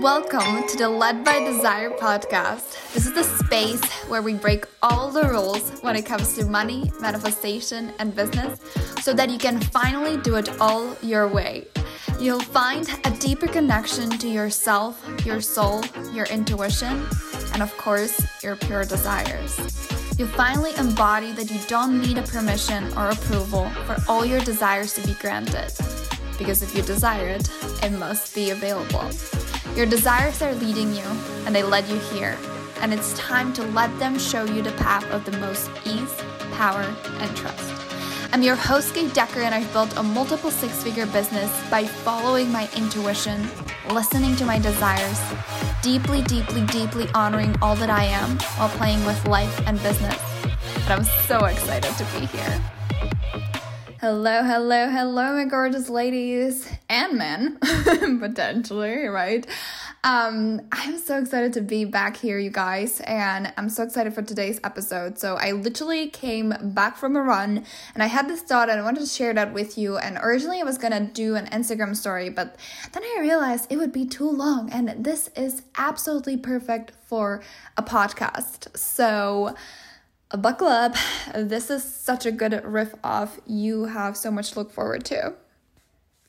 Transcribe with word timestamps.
Welcome 0.00 0.66
to 0.68 0.76
the 0.78 0.88
Led 0.88 1.24
by 1.24 1.40
Desire 1.40 1.90
podcast. 1.90 2.94
This 2.94 3.06
is 3.06 3.12
the 3.12 3.24
space 3.24 3.84
where 4.08 4.22
we 4.22 4.34
break 4.34 4.64
all 4.80 5.10
the 5.10 5.28
rules 5.28 5.80
when 5.80 5.96
it 5.96 6.06
comes 6.06 6.34
to 6.36 6.46
money, 6.46 6.90
manifestation, 7.00 7.92
and 7.98 8.14
business 8.14 8.58
so 9.02 9.12
that 9.12 9.28
you 9.28 9.38
can 9.38 9.60
finally 9.60 10.16
do 10.16 10.36
it 10.36 10.60
all 10.60 10.96
your 11.02 11.28
way. 11.28 11.66
You'll 12.18 12.40
find 12.40 12.88
a 13.04 13.10
deeper 13.10 13.48
connection 13.48 14.08
to 14.10 14.28
yourself, 14.28 15.04
your 15.26 15.40
soul, 15.40 15.84
your 16.12 16.26
intuition, 16.26 17.06
and 17.52 17.62
of 17.62 17.76
course, 17.76 18.24
your 18.42 18.56
pure 18.56 18.84
desires. 18.84 19.58
You'll 20.18 20.28
finally 20.28 20.74
embody 20.78 21.32
that 21.32 21.50
you 21.50 21.60
don't 21.68 22.00
need 22.00 22.18
a 22.18 22.22
permission 22.22 22.84
or 22.96 23.10
approval 23.10 23.68
for 23.86 23.96
all 24.08 24.24
your 24.24 24.40
desires 24.40 24.94
to 24.94 25.06
be 25.06 25.14
granted. 25.14 25.72
Because 26.38 26.62
if 26.62 26.74
you 26.74 26.82
desire 26.82 27.26
it, 27.26 27.50
it 27.82 27.90
must 27.98 28.34
be 28.34 28.50
available. 28.50 29.10
Your 29.74 29.86
desires 29.86 30.40
are 30.40 30.54
leading 30.54 30.94
you, 30.94 31.04
and 31.44 31.54
they 31.54 31.62
led 31.62 31.86
you 31.88 31.98
here. 31.98 32.38
And 32.80 32.94
it's 32.94 33.12
time 33.14 33.52
to 33.54 33.62
let 33.64 33.96
them 33.98 34.18
show 34.18 34.44
you 34.44 34.62
the 34.62 34.72
path 34.72 35.04
of 35.10 35.24
the 35.24 35.36
most 35.38 35.68
ease, 35.84 36.14
power, 36.52 36.82
and 37.20 37.36
trust. 37.36 37.74
I'm 38.30 38.42
your 38.42 38.56
host, 38.56 38.94
Kate 38.94 39.12
Decker, 39.14 39.40
and 39.40 39.54
I've 39.54 39.72
built 39.72 39.96
a 39.96 40.02
multiple 40.02 40.50
six 40.50 40.82
figure 40.82 41.06
business 41.06 41.50
by 41.70 41.84
following 41.84 42.52
my 42.52 42.68
intuition, 42.76 43.48
listening 43.90 44.36
to 44.36 44.44
my 44.44 44.58
desires, 44.58 45.18
deeply, 45.82 46.22
deeply, 46.22 46.64
deeply 46.66 47.08
honoring 47.14 47.56
all 47.62 47.74
that 47.76 47.90
I 47.90 48.04
am 48.04 48.38
while 48.58 48.68
playing 48.68 49.04
with 49.06 49.26
life 49.26 49.66
and 49.66 49.82
business. 49.82 50.20
And 50.84 50.92
I'm 50.92 51.04
so 51.04 51.46
excited 51.46 51.92
to 51.96 52.04
be 52.20 52.26
here. 52.26 52.77
Hello, 54.00 54.44
hello, 54.44 54.88
hello, 54.88 55.32
my 55.32 55.44
gorgeous 55.44 55.88
ladies 55.88 56.70
and 56.88 57.18
men, 57.18 57.58
potentially, 58.20 59.06
right? 59.06 59.44
Um, 60.04 60.60
I'm 60.70 60.98
so 60.98 61.18
excited 61.18 61.54
to 61.54 61.62
be 61.62 61.84
back 61.84 62.16
here, 62.16 62.38
you 62.38 62.50
guys, 62.50 63.00
and 63.00 63.52
I'm 63.56 63.68
so 63.68 63.82
excited 63.82 64.14
for 64.14 64.22
today's 64.22 64.60
episode. 64.62 65.18
So, 65.18 65.34
I 65.34 65.50
literally 65.50 66.10
came 66.10 66.54
back 66.62 66.96
from 66.96 67.16
a 67.16 67.22
run 67.22 67.64
and 67.94 68.02
I 68.04 68.06
had 68.06 68.28
this 68.28 68.40
thought 68.40 68.70
and 68.70 68.78
I 68.78 68.84
wanted 68.84 69.00
to 69.00 69.06
share 69.06 69.34
that 69.34 69.52
with 69.52 69.76
you. 69.76 69.98
And 69.98 70.16
originally, 70.22 70.60
I 70.60 70.64
was 70.64 70.78
gonna 70.78 71.00
do 71.00 71.34
an 71.34 71.46
Instagram 71.46 71.96
story, 71.96 72.28
but 72.30 72.54
then 72.92 73.02
I 73.02 73.16
realized 73.18 73.66
it 73.68 73.78
would 73.78 73.92
be 73.92 74.06
too 74.06 74.30
long, 74.30 74.70
and 74.70 75.04
this 75.04 75.28
is 75.34 75.62
absolutely 75.76 76.36
perfect 76.36 76.92
for 77.04 77.42
a 77.76 77.82
podcast. 77.82 78.76
So, 78.78 79.56
buckle 80.36 80.68
up. 80.68 80.94
This 81.34 81.70
is 81.70 81.82
such 81.82 82.26
a 82.26 82.32
good 82.32 82.62
riff 82.64 82.94
off. 83.02 83.38
You 83.46 83.86
have 83.86 84.16
so 84.16 84.30
much 84.30 84.52
to 84.52 84.58
look 84.58 84.72
forward 84.72 85.04
to. 85.06 85.34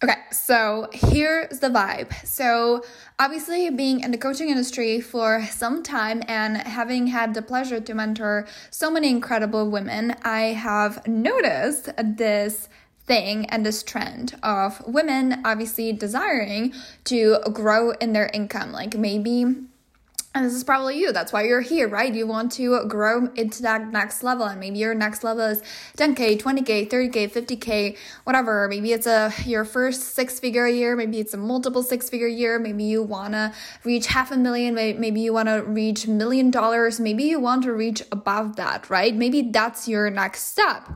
Okay, 0.02 0.16
so 0.32 0.88
here's 0.94 1.60
the 1.60 1.68
vibe. 1.68 2.14
So, 2.26 2.86
obviously, 3.20 3.70
being 3.70 4.00
in 4.00 4.12
the 4.12 4.18
coaching 4.18 4.48
industry 4.48 5.02
for 5.02 5.46
some 5.50 5.84
time 5.84 6.24
and 6.26 6.56
having 6.56 7.08
had 7.08 7.34
the 7.34 7.42
pleasure 7.42 7.82
to 7.82 7.94
mentor 7.94 8.48
so 8.70 8.90
many 8.90 9.10
incredible 9.10 9.70
women, 9.70 10.16
I 10.24 10.54
have 10.54 11.06
noticed 11.06 11.90
this 11.98 12.70
thing 13.10 13.48
and 13.48 13.66
this 13.66 13.84
trend 13.84 14.36
of 14.42 14.82
women 14.88 15.42
obviously 15.44 15.92
desiring 15.92 16.74
to 17.04 17.40
grow 17.52 17.92
in 17.92 18.14
their 18.14 18.30
income. 18.34 18.72
Like 18.72 18.96
maybe 18.96 19.68
and 20.36 20.46
this 20.46 20.54
is 20.54 20.64
probably 20.64 21.00
you. 21.00 21.12
That's 21.12 21.34
why 21.34 21.44
you're 21.44 21.62
here, 21.62 21.88
right? 21.88 22.14
You 22.14 22.28
want 22.28 22.52
to 22.54 22.86
grow 22.86 23.26
into 23.34 23.64
that 23.64 23.88
next 23.92 24.22
level. 24.22 24.46
And 24.46 24.60
maybe 24.60 24.78
your 24.78 24.94
next 24.94 25.24
level 25.24 25.44
is 25.44 25.64
10K, 25.98 26.40
20K, 26.40 26.88
30K, 26.88 27.32
50K, 27.32 27.98
whatever. 28.26 28.68
Maybe 28.68 28.94
it's 28.94 29.08
a 29.08 29.34
your 29.46 29.66
first 29.66 30.14
six 30.14 30.40
figure 30.40 30.68
year. 30.68 30.96
Maybe 30.96 31.20
it's 31.20 31.34
a 31.34 31.38
multiple 31.38 31.82
six 31.82 32.10
figure 32.10 32.28
year. 32.28 32.60
Maybe 32.60 32.84
you 32.84 33.02
want 33.02 33.34
to 33.34 33.52
reach 33.84 34.06
half 34.06 34.32
a 34.32 34.38
million. 34.38 34.76
Maybe 34.76 35.20
you 35.20 35.34
want 35.34 35.50
to 35.50 35.64
reach 35.64 36.08
million 36.08 36.52
dollars. 36.52 37.00
Maybe 37.00 37.24
you 37.24 37.40
want 37.40 37.64
to 37.64 37.74
reach 37.74 38.04
above 38.12 38.56
that, 38.58 38.88
right? 38.88 39.16
Maybe 39.16 39.42
that's 39.42 39.88
your 39.88 40.12
next 40.12 40.44
step. 40.44 40.90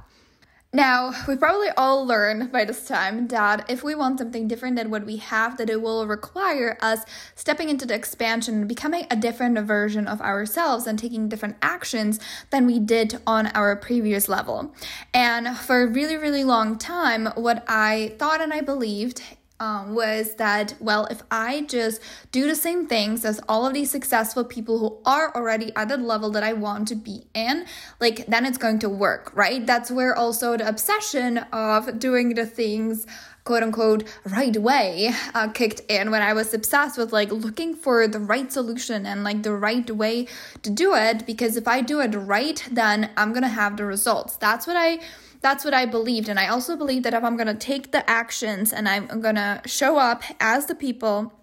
Now, 0.75 1.13
we 1.27 1.35
probably 1.35 1.69
all 1.77 2.03
learned 2.03 2.51
by 2.51 2.65
this 2.65 2.87
time 2.87 3.27
that 3.27 3.69
if 3.69 3.83
we 3.83 3.93
want 3.93 4.17
something 4.17 4.47
different 4.47 4.75
than 4.75 4.89
what 4.89 5.05
we 5.05 5.17
have, 5.17 5.57
that 5.57 5.69
it 5.69 5.83
will 5.83 6.07
require 6.07 6.79
us 6.81 7.05
stepping 7.35 7.69
into 7.69 7.85
the 7.85 7.93
expansion 7.93 8.65
becoming 8.65 9.05
a 9.11 9.15
different 9.15 9.59
version 9.67 10.07
of 10.07 10.19
ourselves 10.19 10.87
and 10.87 10.97
taking 10.97 11.29
different 11.29 11.57
actions 11.61 12.19
than 12.49 12.65
we 12.65 12.79
did 12.79 13.19
on 13.27 13.47
our 13.47 13.75
previous 13.75 14.27
level. 14.27 14.73
And 15.13 15.55
for 15.55 15.83
a 15.83 15.87
really, 15.87 16.17
really 16.17 16.43
long 16.43 16.79
time, 16.79 17.27
what 17.35 17.63
I 17.67 18.15
thought 18.17 18.41
and 18.41 18.51
I 18.51 18.61
believed 18.61 19.21
um, 19.63 19.95
was 19.95 20.35
that, 20.35 20.75
well, 20.81 21.05
if 21.05 21.23
I 21.31 21.61
just 21.61 22.01
do 22.33 22.47
the 22.47 22.55
same 22.55 22.85
things 22.85 23.23
as 23.23 23.39
all 23.47 23.65
of 23.65 23.73
these 23.73 23.89
successful 23.89 24.43
people 24.43 24.77
who 24.77 24.97
are 25.05 25.33
already 25.33 25.71
at 25.77 25.87
the 25.87 25.95
level 25.95 26.29
that 26.31 26.43
I 26.43 26.51
want 26.51 26.89
to 26.89 26.95
be 26.95 27.27
in, 27.33 27.65
like, 28.01 28.25
then 28.25 28.45
it's 28.45 28.57
going 28.57 28.79
to 28.79 28.89
work, 28.89 29.31
right? 29.33 29.65
That's 29.65 29.89
where 29.89 30.13
also 30.13 30.57
the 30.57 30.67
obsession 30.67 31.37
of 31.53 31.97
doing 31.97 32.35
the 32.35 32.45
things 32.45 33.07
quote 33.45 33.63
unquote 33.63 34.03
right 34.25 34.55
way 34.57 35.11
uh, 35.33 35.47
kicked 35.49 35.81
in 35.89 36.11
when 36.11 36.21
I 36.21 36.33
was 36.33 36.53
obsessed 36.53 36.97
with 36.97 37.11
like 37.11 37.29
looking 37.29 37.75
for 37.75 38.07
the 38.07 38.19
right 38.19 38.49
solution 38.51 39.05
and 39.05 39.25
like 39.25 39.43
the 39.43 39.51
right 39.51 39.89
way 39.91 40.27
to 40.61 40.69
do 40.69 40.95
it 40.95 41.25
because 41.25 41.57
if 41.57 41.67
I 41.67 41.81
do 41.81 41.99
it 41.99 42.15
right 42.15 42.63
then 42.71 43.09
I'm 43.17 43.33
gonna 43.33 43.49
have 43.49 43.75
the 43.75 43.83
results. 43.83 44.37
That's 44.37 44.65
what 44.65 44.77
I 44.77 44.99
that's 45.43 45.63
what 45.65 45.73
I 45.73 45.85
believed. 45.85 46.29
And 46.29 46.39
I 46.39 46.47
also 46.47 46.75
believe 46.75 47.03
that 47.03 47.13
if 47.13 47.23
I'm 47.23 47.35
going 47.35 47.47
to 47.47 47.53
take 47.53 47.91
the 47.91 48.09
actions 48.09 48.73
and 48.73 48.87
I'm 48.89 49.21
going 49.21 49.35
to 49.35 49.61
show 49.65 49.97
up 49.97 50.23
as 50.39 50.65
the 50.65 50.73
people 50.73 51.33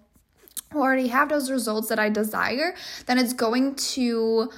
who 0.73 0.81
already 0.81 1.07
have 1.07 1.29
those 1.29 1.51
results 1.51 1.87
that 1.89 1.99
I 1.99 2.09
desire, 2.09 2.73
then 3.05 3.17
it's 3.17 3.33
going 3.33 3.75
to 3.75 4.49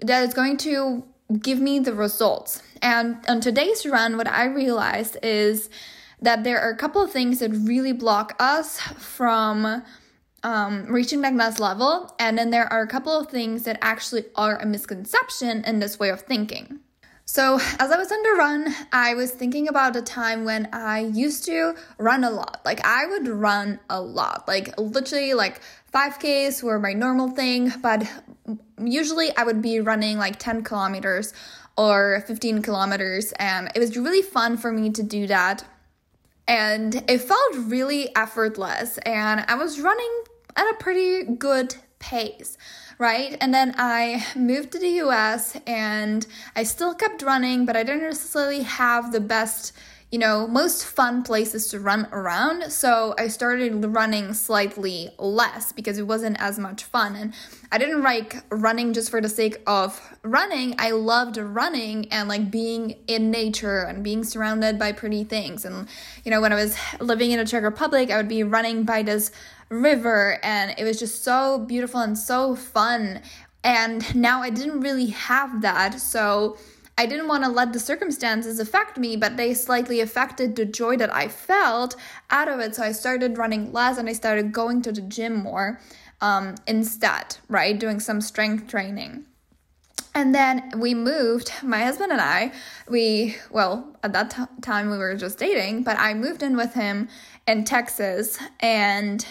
that 0.00 0.24
it's 0.24 0.34
going 0.34 0.56
to 0.58 1.04
give 1.40 1.58
me 1.60 1.78
the 1.78 1.94
results. 1.94 2.62
And 2.82 3.24
on 3.28 3.40
today's 3.40 3.86
run, 3.86 4.16
what 4.16 4.28
I 4.28 4.44
realized 4.44 5.16
is 5.22 5.70
that 6.20 6.44
there 6.44 6.60
are 6.60 6.70
a 6.70 6.76
couple 6.76 7.00
of 7.00 7.10
things 7.10 7.38
that 7.38 7.50
really 7.50 7.92
block 7.92 8.34
us 8.38 8.80
from 8.80 9.82
um, 10.42 10.86
reaching 10.86 11.20
that 11.22 11.32
next 11.32 11.60
level. 11.60 12.14
And 12.18 12.36
then 12.36 12.50
there 12.50 12.70
are 12.72 12.82
a 12.82 12.88
couple 12.88 13.12
of 13.12 13.28
things 13.28 13.62
that 13.62 13.78
actually 13.80 14.24
are 14.34 14.58
a 14.58 14.66
misconception 14.66 15.64
in 15.64 15.78
this 15.78 15.98
way 15.98 16.10
of 16.10 16.22
thinking. 16.22 16.80
So, 17.24 17.60
as 17.78 17.90
I 17.90 17.96
was 17.96 18.10
on 18.10 18.22
the 18.22 18.34
run, 18.36 18.74
I 18.92 19.14
was 19.14 19.30
thinking 19.30 19.68
about 19.68 19.94
a 19.94 20.02
time 20.02 20.44
when 20.44 20.68
I 20.72 21.00
used 21.00 21.44
to 21.46 21.74
run 21.96 22.24
a 22.24 22.30
lot. 22.30 22.60
Like, 22.64 22.84
I 22.84 23.06
would 23.06 23.28
run 23.28 23.78
a 23.88 24.00
lot. 24.00 24.48
Like, 24.48 24.76
literally, 24.76 25.32
like 25.32 25.60
5Ks 25.94 26.62
were 26.62 26.80
my 26.80 26.92
normal 26.92 27.28
thing, 27.28 27.72
but 27.80 28.10
usually 28.78 29.34
I 29.36 29.44
would 29.44 29.62
be 29.62 29.80
running 29.80 30.18
like 30.18 30.38
10 30.38 30.64
kilometers 30.64 31.32
or 31.76 32.24
15 32.26 32.60
kilometers, 32.60 33.32
and 33.38 33.70
it 33.74 33.78
was 33.78 33.96
really 33.96 34.22
fun 34.22 34.56
for 34.56 34.72
me 34.72 34.90
to 34.90 35.02
do 35.02 35.26
that. 35.28 35.64
And 36.48 37.04
it 37.08 37.18
felt 37.18 37.54
really 37.54 38.14
effortless, 38.16 38.98
and 38.98 39.44
I 39.46 39.54
was 39.54 39.80
running 39.80 40.24
at 40.56 40.68
a 40.70 40.74
pretty 40.80 41.24
good 41.36 41.76
pace 41.98 42.58
right? 43.02 43.36
And 43.40 43.52
then 43.52 43.74
I 43.78 44.24
moved 44.36 44.70
to 44.72 44.78
the 44.78 45.00
US 45.04 45.56
and 45.66 46.24
I 46.54 46.62
still 46.62 46.94
kept 46.94 47.20
running, 47.20 47.66
but 47.66 47.76
I 47.76 47.82
didn't 47.82 48.04
necessarily 48.04 48.62
have 48.62 49.10
the 49.10 49.20
best 49.20 49.72
you 50.12 50.18
know, 50.18 50.46
most 50.46 50.84
fun 50.84 51.22
places 51.22 51.68
to 51.68 51.80
run 51.80 52.06
around. 52.12 52.70
So 52.70 53.14
I 53.16 53.28
started 53.28 53.82
running 53.82 54.34
slightly 54.34 55.08
less 55.18 55.72
because 55.72 55.96
it 55.96 56.06
wasn't 56.06 56.36
as 56.38 56.58
much 56.58 56.84
fun. 56.84 57.16
And 57.16 57.32
I 57.72 57.78
didn't 57.78 58.02
like 58.02 58.36
running 58.50 58.92
just 58.92 59.08
for 59.08 59.22
the 59.22 59.30
sake 59.30 59.62
of 59.66 59.98
running. 60.22 60.74
I 60.78 60.90
loved 60.90 61.38
running 61.38 62.12
and 62.12 62.28
like 62.28 62.50
being 62.50 62.96
in 63.06 63.30
nature 63.30 63.78
and 63.84 64.04
being 64.04 64.22
surrounded 64.22 64.78
by 64.78 64.92
pretty 64.92 65.24
things. 65.24 65.64
And, 65.64 65.88
you 66.26 66.30
know, 66.30 66.42
when 66.42 66.52
I 66.52 66.56
was 66.56 66.76
living 67.00 67.30
in 67.30 67.38
the 67.38 67.46
Czech 67.46 67.62
Republic, 67.62 68.10
I 68.10 68.18
would 68.18 68.28
be 68.28 68.42
running 68.42 68.84
by 68.84 69.02
this 69.02 69.32
river 69.72 70.38
and 70.42 70.74
it 70.78 70.84
was 70.84 70.98
just 70.98 71.24
so 71.24 71.58
beautiful 71.58 72.00
and 72.00 72.18
so 72.18 72.54
fun. 72.54 73.22
And 73.64 74.14
now 74.14 74.42
I 74.42 74.50
didn't 74.50 74.80
really 74.80 75.06
have 75.06 75.62
that. 75.62 76.00
So, 76.00 76.56
I 76.98 77.06
didn't 77.06 77.26
want 77.26 77.42
to 77.44 77.50
let 77.50 77.72
the 77.72 77.80
circumstances 77.80 78.60
affect 78.60 78.98
me, 78.98 79.16
but 79.16 79.36
they 79.36 79.54
slightly 79.54 80.00
affected 80.00 80.54
the 80.54 80.66
joy 80.66 80.96
that 80.98 81.12
I 81.12 81.26
felt 81.26 81.96
out 82.30 82.48
of 82.48 82.60
it. 82.60 82.74
So 82.74 82.82
I 82.82 82.92
started 82.92 83.38
running 83.38 83.72
less 83.72 83.96
and 83.96 84.08
I 84.08 84.12
started 84.12 84.52
going 84.52 84.82
to 84.82 84.92
the 84.92 85.00
gym 85.00 85.34
more 85.34 85.80
um, 86.20 86.54
instead, 86.66 87.38
right? 87.48 87.78
Doing 87.78 87.98
some 87.98 88.20
strength 88.20 88.68
training. 88.68 89.26
And 90.14 90.34
then 90.34 90.72
we 90.76 90.92
moved, 90.92 91.50
my 91.62 91.82
husband 91.82 92.12
and 92.12 92.20
I, 92.20 92.52
we, 92.88 93.36
well, 93.50 93.96
at 94.02 94.12
that 94.12 94.30
t- 94.30 94.42
time 94.60 94.90
we 94.90 94.98
were 94.98 95.14
just 95.14 95.38
dating, 95.38 95.84
but 95.84 95.98
I 95.98 96.12
moved 96.12 96.42
in 96.42 96.54
with 96.54 96.74
him 96.74 97.08
in 97.46 97.64
Texas 97.64 98.38
and 98.60 99.26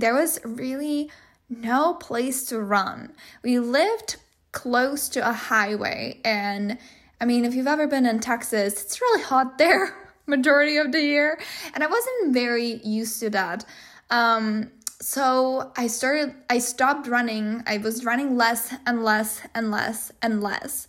there 0.00 0.14
was 0.14 0.40
really 0.44 1.10
no 1.48 1.94
place 1.94 2.44
to 2.46 2.60
run. 2.60 3.12
We 3.42 3.58
lived 3.58 4.16
close 4.52 5.08
to 5.10 5.28
a 5.28 5.32
highway. 5.32 6.20
And 6.24 6.78
I 7.20 7.24
mean, 7.24 7.44
if 7.44 7.54
you've 7.54 7.66
ever 7.66 7.86
been 7.86 8.06
in 8.06 8.20
Texas, 8.20 8.82
it's 8.82 9.00
really 9.00 9.22
hot 9.22 9.58
there. 9.58 9.94
majority 10.28 10.76
of 10.76 10.92
the 10.92 11.00
year. 11.00 11.40
And 11.74 11.82
I 11.82 11.86
wasn't 11.86 12.34
very 12.34 12.80
used 12.84 13.18
to 13.20 13.30
that. 13.30 13.64
Um, 14.10 14.70
so 15.00 15.72
I 15.76 15.86
started, 15.86 16.34
I 16.50 16.58
stopped 16.58 17.08
running. 17.08 17.62
I 17.66 17.78
was 17.78 18.04
running 18.04 18.36
less 18.36 18.74
and 18.86 19.04
less 19.04 19.40
and 19.54 19.70
less 19.70 20.12
and 20.22 20.42
less. 20.42 20.86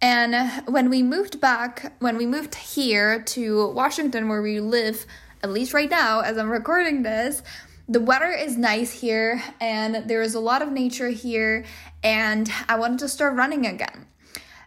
And 0.00 0.34
when 0.66 0.90
we 0.90 1.02
moved 1.02 1.40
back, 1.40 1.94
when 2.00 2.16
we 2.18 2.26
moved 2.26 2.54
here 2.54 3.22
to 3.22 3.70
Washington, 3.70 4.28
where 4.28 4.42
we 4.42 4.60
live, 4.60 5.06
at 5.42 5.50
least 5.50 5.72
right 5.72 5.88
now, 5.88 6.20
as 6.20 6.36
I'm 6.36 6.50
recording 6.50 7.02
this, 7.02 7.42
the 7.88 8.00
weather 8.00 8.30
is 8.30 8.56
nice 8.56 9.00
here 9.00 9.42
and 9.60 10.08
there 10.08 10.22
is 10.22 10.34
a 10.34 10.40
lot 10.40 10.62
of 10.62 10.72
nature 10.72 11.08
here, 11.08 11.64
and 12.02 12.50
I 12.68 12.76
wanted 12.76 13.00
to 13.00 13.08
start 13.08 13.34
running 13.34 13.66
again. 13.66 14.06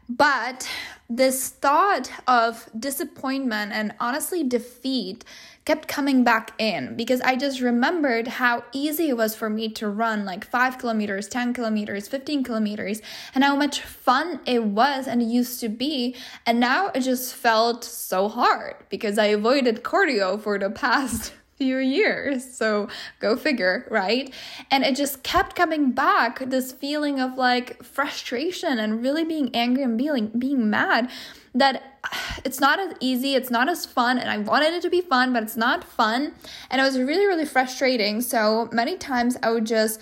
But 0.09 0.69
this 1.09 1.49
thought 1.49 2.11
of 2.27 2.69
disappointment 2.77 3.71
and 3.73 3.93
honestly 3.99 4.43
defeat 4.43 5.25
kept 5.65 5.87
coming 5.87 6.23
back 6.23 6.53
in 6.57 6.95
because 6.95 7.19
I 7.21 7.35
just 7.35 7.59
remembered 7.59 8.27
how 8.27 8.63
easy 8.71 9.09
it 9.09 9.17
was 9.17 9.35
for 9.35 9.49
me 9.49 9.67
to 9.69 9.89
run 9.89 10.23
like 10.23 10.45
5 10.45 10.77
kilometers, 10.77 11.27
10 11.27 11.53
kilometers, 11.53 12.07
15 12.07 12.43
kilometers, 12.43 13.01
and 13.35 13.43
how 13.43 13.55
much 13.55 13.81
fun 13.81 14.39
it 14.45 14.63
was 14.63 15.07
and 15.07 15.21
it 15.21 15.25
used 15.25 15.59
to 15.59 15.67
be. 15.67 16.15
And 16.45 16.59
now 16.59 16.87
it 16.95 17.01
just 17.01 17.35
felt 17.35 17.83
so 17.83 18.29
hard 18.29 18.75
because 18.89 19.17
I 19.17 19.25
avoided 19.25 19.83
cardio 19.83 20.39
for 20.39 20.57
the 20.57 20.69
past 20.69 21.33
few 21.57 21.77
years. 21.77 22.55
So 22.55 22.87
go 23.19 23.35
figure, 23.35 23.87
right? 23.89 24.33
And 24.69 24.83
it 24.83 24.95
just 24.95 25.23
kept 25.23 25.55
coming 25.55 25.91
back 25.91 26.39
this 26.39 26.71
feeling 26.71 27.19
of 27.19 27.37
like 27.37 27.83
frustration 27.83 28.79
and 28.79 29.01
really 29.01 29.23
being 29.23 29.53
angry 29.55 29.83
and 29.83 29.97
being 29.97 30.27
being 30.37 30.69
mad 30.69 31.09
that 31.55 31.99
it's 32.45 32.59
not 32.59 32.79
as 32.79 32.93
easy, 32.99 33.33
it's 33.33 33.49
not 33.49 33.67
as 33.67 33.85
fun, 33.85 34.17
and 34.19 34.29
I 34.29 34.37
wanted 34.37 34.73
it 34.73 34.81
to 34.83 34.89
be 34.89 35.01
fun, 35.01 35.33
but 35.33 35.43
it's 35.43 35.57
not 35.57 35.83
fun. 35.83 36.33
And 36.69 36.79
it 36.79 36.83
was 36.83 36.99
really, 36.99 37.25
really 37.25 37.45
frustrating. 37.45 38.21
So 38.21 38.69
many 38.71 38.95
times 38.95 39.37
I 39.41 39.51
would 39.51 39.65
just 39.65 39.99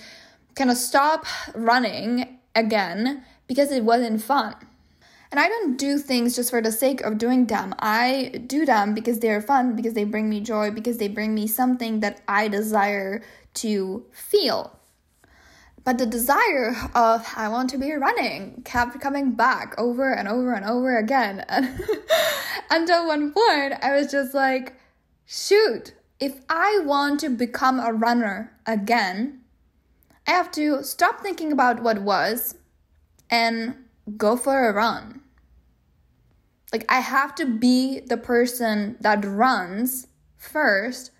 kind 0.54 0.70
of 0.70 0.76
stop 0.76 1.24
running 1.54 2.38
again 2.54 3.24
because 3.46 3.70
it 3.70 3.84
wasn't 3.84 4.22
fun. 4.22 4.54
And 5.30 5.40
I 5.40 5.48
don't 5.48 5.76
do 5.76 5.98
things 5.98 6.36
just 6.36 6.50
for 6.50 6.62
the 6.62 6.72
sake 6.72 7.00
of 7.00 7.18
doing 7.18 7.46
them. 7.46 7.74
I 7.78 8.42
do 8.46 8.64
them 8.64 8.94
because 8.94 9.18
they're 9.18 9.42
fun, 9.42 9.74
because 9.74 9.94
they 9.94 10.04
bring 10.04 10.30
me 10.30 10.40
joy, 10.40 10.70
because 10.70 10.98
they 10.98 11.08
bring 11.08 11.34
me 11.34 11.46
something 11.46 12.00
that 12.00 12.20
I 12.28 12.48
desire 12.48 13.22
to 13.54 14.06
feel. 14.12 14.78
But 15.84 15.98
the 15.98 16.06
desire 16.06 16.74
of 16.94 17.26
I 17.36 17.48
want 17.48 17.70
to 17.70 17.78
be 17.78 17.92
running 17.92 18.62
kept 18.64 19.00
coming 19.00 19.32
back 19.32 19.74
over 19.78 20.12
and 20.12 20.26
over 20.26 20.52
and 20.52 20.64
over 20.64 20.98
again. 20.98 21.44
until 22.70 23.06
one 23.06 23.32
point, 23.32 23.74
I 23.82 23.96
was 23.96 24.10
just 24.10 24.34
like, 24.34 24.74
shoot, 25.24 25.94
if 26.18 26.40
I 26.48 26.80
want 26.84 27.20
to 27.20 27.30
become 27.30 27.78
a 27.78 27.92
runner 27.92 28.52
again, 28.66 29.42
I 30.26 30.32
have 30.32 30.50
to 30.52 30.82
stop 30.82 31.20
thinking 31.20 31.52
about 31.52 31.82
what 31.82 32.02
was 32.02 32.56
and 33.30 33.76
go 34.16 34.36
for 34.36 34.68
a 34.68 34.72
run. 34.72 35.20
Like, 36.72 36.84
I 36.88 37.00
have 37.00 37.34
to 37.36 37.46
be 37.46 38.00
the 38.00 38.16
person 38.16 38.96
that 39.00 39.24
runs 39.24 40.08
first 40.36 41.10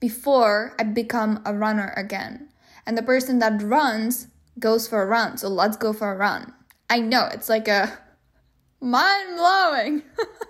before 0.00 0.74
I 0.78 0.84
become 0.84 1.40
a 1.44 1.54
runner 1.54 1.92
again. 1.96 2.48
And 2.86 2.96
the 2.96 3.02
person 3.02 3.38
that 3.40 3.62
runs 3.62 4.28
goes 4.58 4.86
for 4.86 5.02
a 5.02 5.06
run. 5.06 5.38
So 5.38 5.48
let's 5.48 5.76
go 5.76 5.92
for 5.92 6.12
a 6.12 6.16
run. 6.16 6.52
I 6.88 7.00
know 7.00 7.28
it's 7.32 7.48
like 7.48 7.68
a 7.68 7.98
mind 8.80 9.36
blowing. 9.36 10.02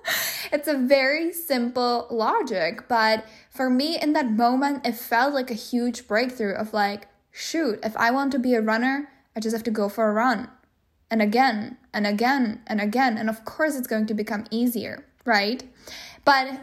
it's 0.53 0.69
a 0.69 0.77
very 0.77 1.33
simple 1.33 2.07
logic, 2.11 2.89
but 2.89 3.25
for 3.51 3.71
me 3.71 3.99
in 4.01 4.13
that 4.13 4.31
moment, 4.31 4.87
it 4.87 4.97
felt 4.97 5.33
like 5.33 5.51
a 5.51 5.55
huge 5.55 6.07
breakthrough 6.07 6.55
of 6.55 6.73
like, 6.73 7.09
shoot, 7.31 7.79
if 7.83 7.97
I 7.97 8.11
want 8.11 8.33
to 8.33 8.39
be 8.39 8.55
a 8.55 8.63
runner, 8.63 9.09
I 9.35 9.41
just 9.41 9.55
have 9.55 9.65
to 9.65 9.71
go 9.71 9.89
for 9.89 10.09
a 10.09 10.13
run 10.13 10.49
and 11.11 11.23
again 11.23 11.77
and 11.93 12.07
again 12.07 12.63
and 12.67 12.81
again. 12.81 13.19
And 13.19 13.29
of 13.29 13.45
course, 13.45 13.77
it's 13.77 13.87
going 13.87 14.07
to 14.07 14.15
become 14.15 14.45
easier, 14.51 15.05
right? 15.25 15.63
But 16.25 16.61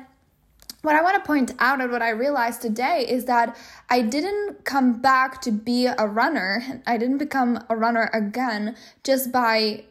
what 0.82 0.96
I 0.96 1.02
want 1.02 1.16
to 1.16 1.26
point 1.26 1.52
out 1.60 1.80
and 1.80 1.92
what 1.92 2.02
I 2.02 2.10
realized 2.10 2.62
today 2.62 3.06
is 3.08 3.26
that 3.26 3.58
I 3.90 4.02
didn't 4.02 4.66
come 4.66 5.02
back 5.02 5.42
to 5.44 5.52
be 5.52 5.88
a 5.88 6.06
runner. 6.06 6.82
I 6.86 6.98
didn't 6.98 7.20
become 7.20 7.64
a 7.70 7.76
runner 7.78 8.10
again 8.14 8.76
just 9.04 9.32
by 9.32 9.86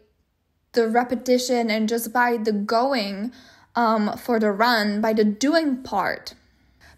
the 0.72 0.88
repetition 0.88 1.70
and 1.70 1.88
just 1.88 2.12
by 2.12 2.36
the 2.36 2.52
going 2.52 3.32
um, 3.74 4.16
for 4.18 4.38
the 4.38 4.50
run, 4.50 5.00
by 5.00 5.14
the 5.14 5.24
doing 5.24 5.82
part. 5.82 6.34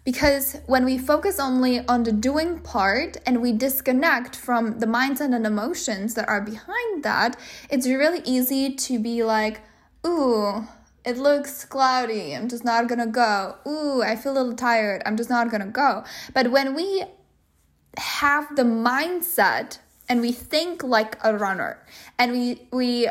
Because 0.05 0.57
when 0.67 0.85
we 0.85 0.99
focus 0.99 1.39
only 1.39 1.85
on 1.87 2.03
the 2.03 2.11
doing 2.11 2.59
part 2.59 3.17
and 3.25 3.41
we 3.41 3.51
disconnect 3.51 4.35
from 4.35 4.77
the 4.77 4.85
mindset 4.85 5.33
and 5.33 5.47
emotions 5.47 6.13
that 6.13 6.29
are 6.29 6.41
behind 6.41 7.03
that, 7.03 7.35
it's 7.71 7.87
really 7.87 8.21
easy 8.23 8.75
to 8.75 8.99
be 8.99 9.23
like, 9.23 9.61
ooh, 10.05 10.67
it 11.03 11.17
looks 11.17 11.65
cloudy. 11.65 12.35
I'm 12.35 12.47
just 12.47 12.63
not 12.63 12.87
gonna 12.87 13.07
go. 13.07 13.55
Ooh, 13.67 14.03
I 14.03 14.15
feel 14.15 14.33
a 14.33 14.37
little 14.37 14.55
tired. 14.55 15.01
I'm 15.07 15.17
just 15.17 15.29
not 15.29 15.49
gonna 15.49 15.65
go. 15.65 16.03
But 16.35 16.51
when 16.51 16.75
we 16.75 17.03
have 17.97 18.55
the 18.55 18.63
mindset 18.63 19.79
and 20.07 20.21
we 20.21 20.31
think 20.31 20.83
like 20.83 21.17
a 21.23 21.35
runner 21.35 21.83
and 22.19 22.31
we 22.31 22.67
we 22.71 23.09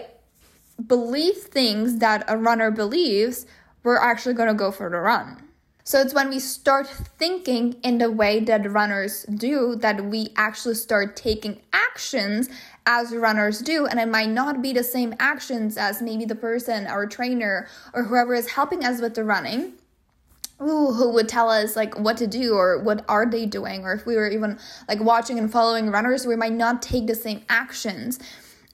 believe 0.86 1.36
things 1.36 1.98
that 1.98 2.24
a 2.28 2.36
runner 2.36 2.70
believes, 2.70 3.46
we're 3.82 3.98
actually 3.98 4.34
gonna 4.34 4.54
go 4.54 4.70
for 4.70 4.88
the 4.88 4.98
run. 4.98 5.42
So 5.86 6.00
it's 6.00 6.14
when 6.14 6.30
we 6.30 6.38
start 6.38 6.86
thinking 6.88 7.76
in 7.82 7.98
the 7.98 8.10
way 8.10 8.40
that 8.40 8.70
runners 8.70 9.24
do 9.24 9.76
that 9.76 10.02
we 10.06 10.32
actually 10.34 10.76
start 10.76 11.14
taking 11.14 11.60
actions 11.74 12.48
as 12.86 13.14
runners 13.14 13.60
do. 13.60 13.84
And 13.84 14.00
it 14.00 14.08
might 14.08 14.30
not 14.30 14.62
be 14.62 14.72
the 14.72 14.82
same 14.82 15.14
actions 15.20 15.76
as 15.76 16.00
maybe 16.00 16.24
the 16.24 16.34
person, 16.34 16.86
our 16.86 17.06
trainer, 17.06 17.68
or 17.92 18.04
whoever 18.04 18.34
is 18.34 18.48
helping 18.48 18.82
us 18.82 19.02
with 19.02 19.14
the 19.14 19.24
running. 19.24 19.74
Ooh, 20.62 20.92
who 20.92 21.10
would 21.10 21.28
tell 21.28 21.50
us 21.50 21.76
like 21.76 21.98
what 21.98 22.16
to 22.16 22.26
do 22.26 22.54
or 22.54 22.78
what 22.78 23.04
are 23.06 23.26
they 23.26 23.44
doing 23.44 23.84
or 23.84 23.92
if 23.92 24.06
we 24.06 24.14
were 24.14 24.28
even 24.28 24.58
like 24.88 25.00
watching 25.00 25.36
and 25.38 25.50
following 25.50 25.90
runners 25.90 26.28
we 26.28 26.36
might 26.36 26.52
not 26.52 26.80
take 26.80 27.08
the 27.08 27.14
same 27.14 27.42
actions 27.48 28.20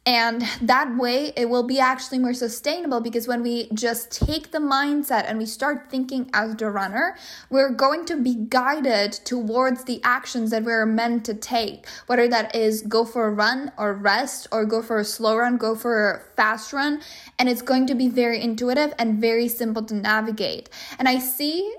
and 0.06 0.42
that 0.62 0.96
way, 0.96 1.32
it 1.36 1.50
will 1.50 1.62
be 1.62 1.78
actually 1.78 2.20
more 2.20 2.32
sustainable 2.32 3.02
because 3.02 3.28
when 3.28 3.42
we 3.42 3.68
just 3.74 4.10
take 4.10 4.50
the 4.50 4.58
mindset 4.58 5.24
and 5.28 5.38
we 5.38 5.44
start 5.44 5.90
thinking 5.90 6.30
as 6.32 6.56
the 6.56 6.70
runner, 6.70 7.18
we're 7.50 7.70
going 7.70 8.06
to 8.06 8.16
be 8.16 8.34
guided 8.34 9.12
towards 9.12 9.84
the 9.84 10.00
actions 10.02 10.52
that 10.52 10.64
we're 10.64 10.86
meant 10.86 11.26
to 11.26 11.34
take. 11.34 11.86
Whether 12.06 12.28
that 12.28 12.56
is 12.56 12.80
go 12.80 13.04
for 13.04 13.26
a 13.26 13.30
run 13.30 13.72
or 13.76 13.92
rest 13.92 14.48
or 14.50 14.64
go 14.64 14.80
for 14.80 14.98
a 14.98 15.04
slow 15.04 15.36
run, 15.36 15.58
go 15.58 15.74
for 15.74 16.12
a 16.12 16.34
fast 16.34 16.72
run. 16.72 17.02
And 17.38 17.46
it's 17.46 17.62
going 17.62 17.86
to 17.88 17.94
be 17.94 18.08
very 18.08 18.40
intuitive 18.40 18.94
and 18.98 19.20
very 19.20 19.48
simple 19.48 19.82
to 19.82 19.94
navigate. 19.94 20.70
And 20.98 21.08
I 21.08 21.18
see 21.18 21.74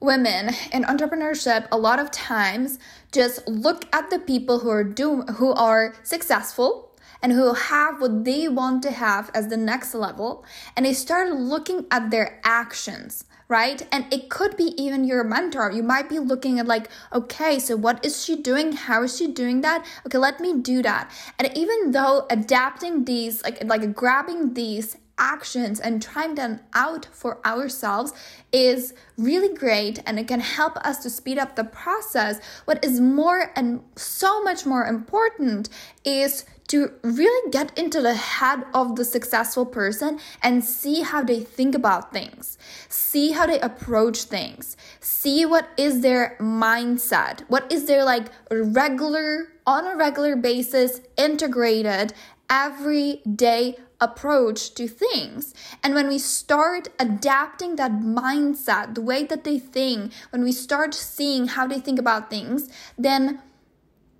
women 0.00 0.50
in 0.70 0.84
entrepreneurship 0.84 1.66
a 1.72 1.78
lot 1.78 1.98
of 1.98 2.10
times 2.10 2.78
just 3.10 3.48
look 3.48 3.86
at 3.94 4.10
the 4.10 4.18
people 4.18 4.58
who 4.60 4.68
are 4.68 4.84
doing 4.84 5.26
who 5.26 5.52
are 5.54 5.94
successful 6.04 6.87
and 7.22 7.32
who 7.32 7.54
have 7.54 8.00
what 8.00 8.24
they 8.24 8.48
want 8.48 8.82
to 8.82 8.90
have 8.90 9.30
as 9.34 9.48
the 9.48 9.56
next 9.56 9.94
level 9.94 10.44
and 10.76 10.86
they 10.86 10.92
start 10.92 11.32
looking 11.32 11.86
at 11.90 12.10
their 12.10 12.40
actions 12.44 13.24
right? 13.48 13.86
And 13.90 14.04
it 14.12 14.28
could 14.28 14.58
be 14.58 14.74
even 14.76 15.04
your 15.04 15.24
mentor. 15.24 15.72
You 15.72 15.82
might 15.82 16.08
be 16.08 16.18
looking 16.18 16.58
at 16.58 16.66
like 16.66 16.88
okay 17.12 17.58
so 17.58 17.76
what 17.76 18.04
is 18.04 18.22
she 18.22 18.36
doing? 18.36 18.72
How 18.72 19.02
is 19.02 19.16
she 19.16 19.26
doing 19.26 19.62
that? 19.62 19.86
Okay 20.06 20.18
let 20.18 20.38
me 20.38 20.60
do 20.60 20.82
that. 20.82 21.10
And 21.38 21.50
even 21.56 21.92
though 21.92 22.26
adapting 22.30 23.04
these 23.06 23.42
like 23.42 23.64
like 23.64 23.94
grabbing 23.94 24.54
these 24.54 24.96
actions 25.18 25.80
and 25.80 26.00
trying 26.00 26.36
them 26.36 26.60
out 26.74 27.06
for 27.10 27.44
ourselves 27.44 28.12
is 28.52 28.94
really 29.16 29.52
great 29.52 30.00
and 30.06 30.18
it 30.18 30.28
can 30.28 30.40
help 30.40 30.76
us 30.78 30.98
to 31.02 31.10
speed 31.10 31.38
up 31.38 31.56
the 31.56 31.64
process. 31.64 32.40
What 32.64 32.84
is 32.84 33.00
more 33.00 33.50
and 33.56 33.82
so 33.96 34.42
much 34.42 34.64
more 34.64 34.86
important 34.86 35.68
is 36.04 36.44
to 36.68 36.92
really 37.02 37.50
get 37.50 37.76
into 37.78 38.00
the 38.00 38.14
head 38.14 38.64
of 38.74 38.96
the 38.96 39.04
successful 39.04 39.66
person 39.66 40.20
and 40.42 40.64
see 40.64 41.02
how 41.02 41.22
they 41.22 41.40
think 41.40 41.74
about 41.74 42.12
things, 42.12 42.58
see 42.88 43.32
how 43.32 43.46
they 43.46 43.58
approach 43.60 44.24
things, 44.24 44.76
see 45.00 45.44
what 45.44 45.68
is 45.76 46.02
their 46.02 46.36
mindset, 46.38 47.40
what 47.48 47.70
is 47.72 47.86
their 47.86 48.04
like 48.04 48.26
regular, 48.50 49.48
on 49.66 49.86
a 49.86 49.96
regular 49.96 50.36
basis, 50.36 51.00
integrated, 51.16 52.12
everyday 52.50 53.76
approach 54.00 54.74
to 54.74 54.86
things. 54.86 55.54
And 55.82 55.94
when 55.94 56.08
we 56.08 56.18
start 56.18 56.88
adapting 57.00 57.76
that 57.76 57.92
mindset, 57.92 58.94
the 58.94 59.02
way 59.02 59.24
that 59.24 59.44
they 59.44 59.58
think, 59.58 60.12
when 60.30 60.42
we 60.42 60.52
start 60.52 60.94
seeing 60.94 61.48
how 61.48 61.66
they 61.66 61.80
think 61.80 61.98
about 61.98 62.30
things, 62.30 62.68
then 62.96 63.40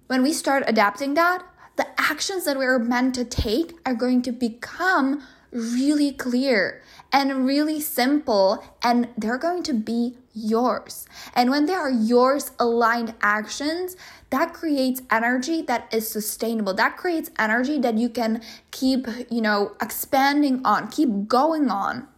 when 0.08 0.22
we 0.22 0.32
start 0.32 0.64
adapting 0.66 1.14
that, 1.14 1.44
the 1.78 1.86
actions 1.96 2.44
that 2.44 2.58
we're 2.58 2.78
meant 2.78 3.14
to 3.14 3.24
take 3.24 3.78
are 3.86 3.94
going 3.94 4.20
to 4.22 4.32
become 4.32 5.22
really 5.50 6.12
clear 6.12 6.82
and 7.10 7.46
really 7.46 7.80
simple, 7.80 8.62
and 8.82 9.08
they're 9.16 9.38
going 9.38 9.62
to 9.62 9.72
be 9.72 10.18
yours. 10.34 11.06
And 11.34 11.50
when 11.50 11.64
they 11.64 11.72
are 11.72 11.90
yours 11.90 12.50
aligned 12.58 13.14
actions, 13.22 13.96
that 14.28 14.52
creates 14.52 15.00
energy 15.10 15.62
that 15.62 15.88
is 15.90 16.06
sustainable. 16.06 16.74
That 16.74 16.98
creates 16.98 17.30
energy 17.38 17.78
that 17.78 17.96
you 17.96 18.10
can 18.10 18.42
keep, 18.70 19.06
you 19.30 19.40
know, 19.40 19.74
expanding 19.80 20.60
on, 20.66 20.88
keep 20.88 21.28
going 21.28 21.70
on. 21.70 22.08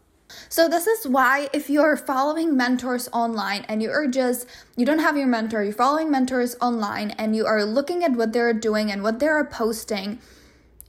So 0.49 0.69
this 0.69 0.87
is 0.87 1.07
why 1.07 1.49
if 1.53 1.71
you're 1.71 1.97
following 1.97 2.57
mentors 2.57 3.09
online 3.13 3.65
and 3.69 3.83
you 3.83 3.91
are 3.91 4.07
just 4.07 4.47
you 4.77 4.87
don't 4.87 4.99
have 4.99 5.17
your 5.17 5.27
mentor, 5.27 5.63
you're 5.63 5.73
following 5.73 6.11
mentors 6.11 6.57
online 6.61 7.11
and 7.13 7.35
you 7.35 7.47
are 7.47 7.65
looking 7.65 8.05
at 8.05 8.13
what 8.13 8.33
they're 8.33 8.53
doing 8.53 8.91
and 8.91 9.03
what 9.03 9.19
they're 9.19 9.45
posting, 9.45 10.19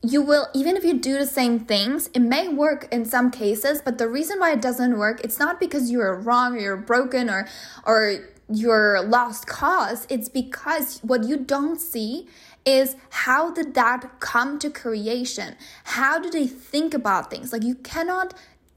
you 0.03 0.21
will 0.21 0.47
even 0.53 0.75
if 0.75 0.83
you 0.83 0.97
do 0.97 1.19
the 1.19 1.27
same 1.27 1.59
things 1.59 2.09
it 2.15 2.21
may 2.21 2.47
work 2.47 2.87
in 2.91 3.05
some 3.05 3.29
cases 3.29 3.83
but 3.85 3.99
the 3.99 4.09
reason 4.09 4.39
why 4.39 4.51
it 4.51 4.59
doesn't 4.59 4.97
work 4.97 5.21
it's 5.23 5.37
not 5.37 5.59
because 5.59 5.91
you're 5.91 6.15
wrong 6.15 6.55
or 6.55 6.59
you're 6.59 6.75
broken 6.75 7.29
or 7.29 7.47
or 7.85 8.17
you're 8.51 9.01
lost 9.01 9.47
cause. 9.47 10.05
It's 10.09 10.29
because 10.29 10.99
what 10.99 11.23
you 11.23 11.37
don't 11.37 11.79
see 11.79 12.27
is 12.65 12.95
how 13.09 13.51
did 13.51 13.73
that 13.73 14.19
come 14.19 14.59
to 14.59 14.69
creation? 14.69 15.55
How 15.85 16.19
do 16.19 16.29
they 16.29 16.47
think 16.47 16.93
about 16.93 17.31
things? 17.31 17.51
Like 17.51 17.63
you 17.63 17.75
cannot 17.75 18.33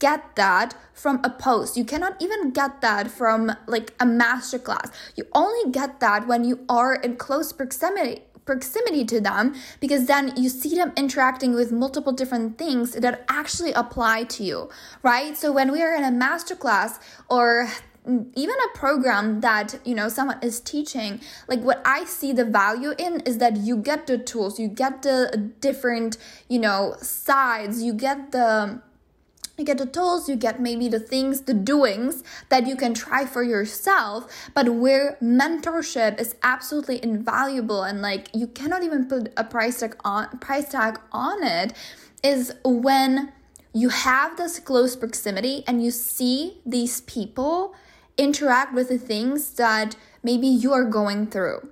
get 0.07 0.35
that 0.35 0.75
from 0.93 1.19
a 1.23 1.29
post. 1.29 1.77
You 1.77 1.85
cannot 1.85 2.13
even 2.21 2.51
get 2.51 2.81
that 2.81 3.09
from 3.09 3.51
like 3.67 3.89
a 3.99 4.05
masterclass. 4.05 4.91
You 5.15 5.23
only 5.33 5.71
get 5.71 5.99
that 5.99 6.27
when 6.27 6.43
you 6.43 6.55
are 6.69 6.93
in 6.95 7.15
close 7.15 7.51
proximity 7.51 8.21
proximity 8.45 9.03
to 9.03 9.19
them 9.19 9.55
because 9.79 10.05
then 10.05 10.31
you 10.37 10.49
see 10.49 10.75
them 10.75 10.91
interacting 10.95 11.55
with 11.55 11.71
multiple 11.71 12.13
different 12.13 12.59
things 12.59 12.91
that 12.93 13.25
actually 13.27 13.73
apply 13.73 14.23
to 14.35 14.43
you, 14.43 14.69
right? 15.01 15.35
So 15.35 15.51
when 15.51 15.71
we 15.71 15.81
are 15.81 15.95
in 15.95 16.03
a 16.03 16.15
masterclass 16.25 16.99
or 17.27 17.67
even 18.07 18.55
a 18.67 18.77
program 18.77 19.41
that 19.41 19.79
you 19.83 19.95
know 19.95 20.07
someone 20.09 20.37
is 20.43 20.59
teaching 20.59 21.19
like 21.47 21.59
what 21.61 21.81
i 21.85 22.05
see 22.05 22.31
the 22.31 22.45
value 22.45 22.93
in 22.99 23.19
is 23.21 23.39
that 23.39 23.57
you 23.57 23.75
get 23.75 24.05
the 24.05 24.17
tools 24.17 24.59
you 24.59 24.67
get 24.67 25.01
the 25.01 25.51
different 25.59 26.15
you 26.47 26.59
know 26.59 26.95
sides 27.01 27.81
you 27.81 27.93
get 27.93 28.31
the 28.31 28.79
you 29.57 29.65
get 29.65 29.77
the 29.77 29.85
tools, 29.85 30.27
you 30.27 30.35
get 30.35 30.59
maybe 30.59 30.87
the 30.89 30.99
things, 30.99 31.41
the 31.41 31.53
doings 31.53 32.23
that 32.49 32.67
you 32.67 32.75
can 32.75 32.93
try 32.93 33.25
for 33.25 33.43
yourself, 33.43 34.49
but 34.53 34.69
where 34.69 35.17
mentorship 35.21 36.19
is 36.19 36.35
absolutely 36.43 37.01
invaluable 37.03 37.83
and 37.83 38.01
like 38.01 38.27
you 38.33 38.47
cannot 38.47 38.83
even 38.83 39.05
put 39.05 39.31
a 39.37 39.43
price 39.43 39.79
tag 39.79 39.95
on 40.03 40.37
price 40.39 40.69
tag 40.69 40.99
on 41.11 41.43
it 41.43 41.73
is 42.23 42.53
when 42.63 43.31
you 43.73 43.89
have 43.89 44.37
this 44.37 44.59
close 44.59 44.95
proximity 44.95 45.63
and 45.67 45.83
you 45.83 45.91
see 45.91 46.57
these 46.65 47.01
people 47.01 47.75
interact 48.17 48.73
with 48.73 48.89
the 48.89 48.97
things 48.97 49.51
that 49.55 49.95
maybe 50.23 50.47
you 50.47 50.71
are 50.73 50.85
going 50.85 51.27
through 51.27 51.69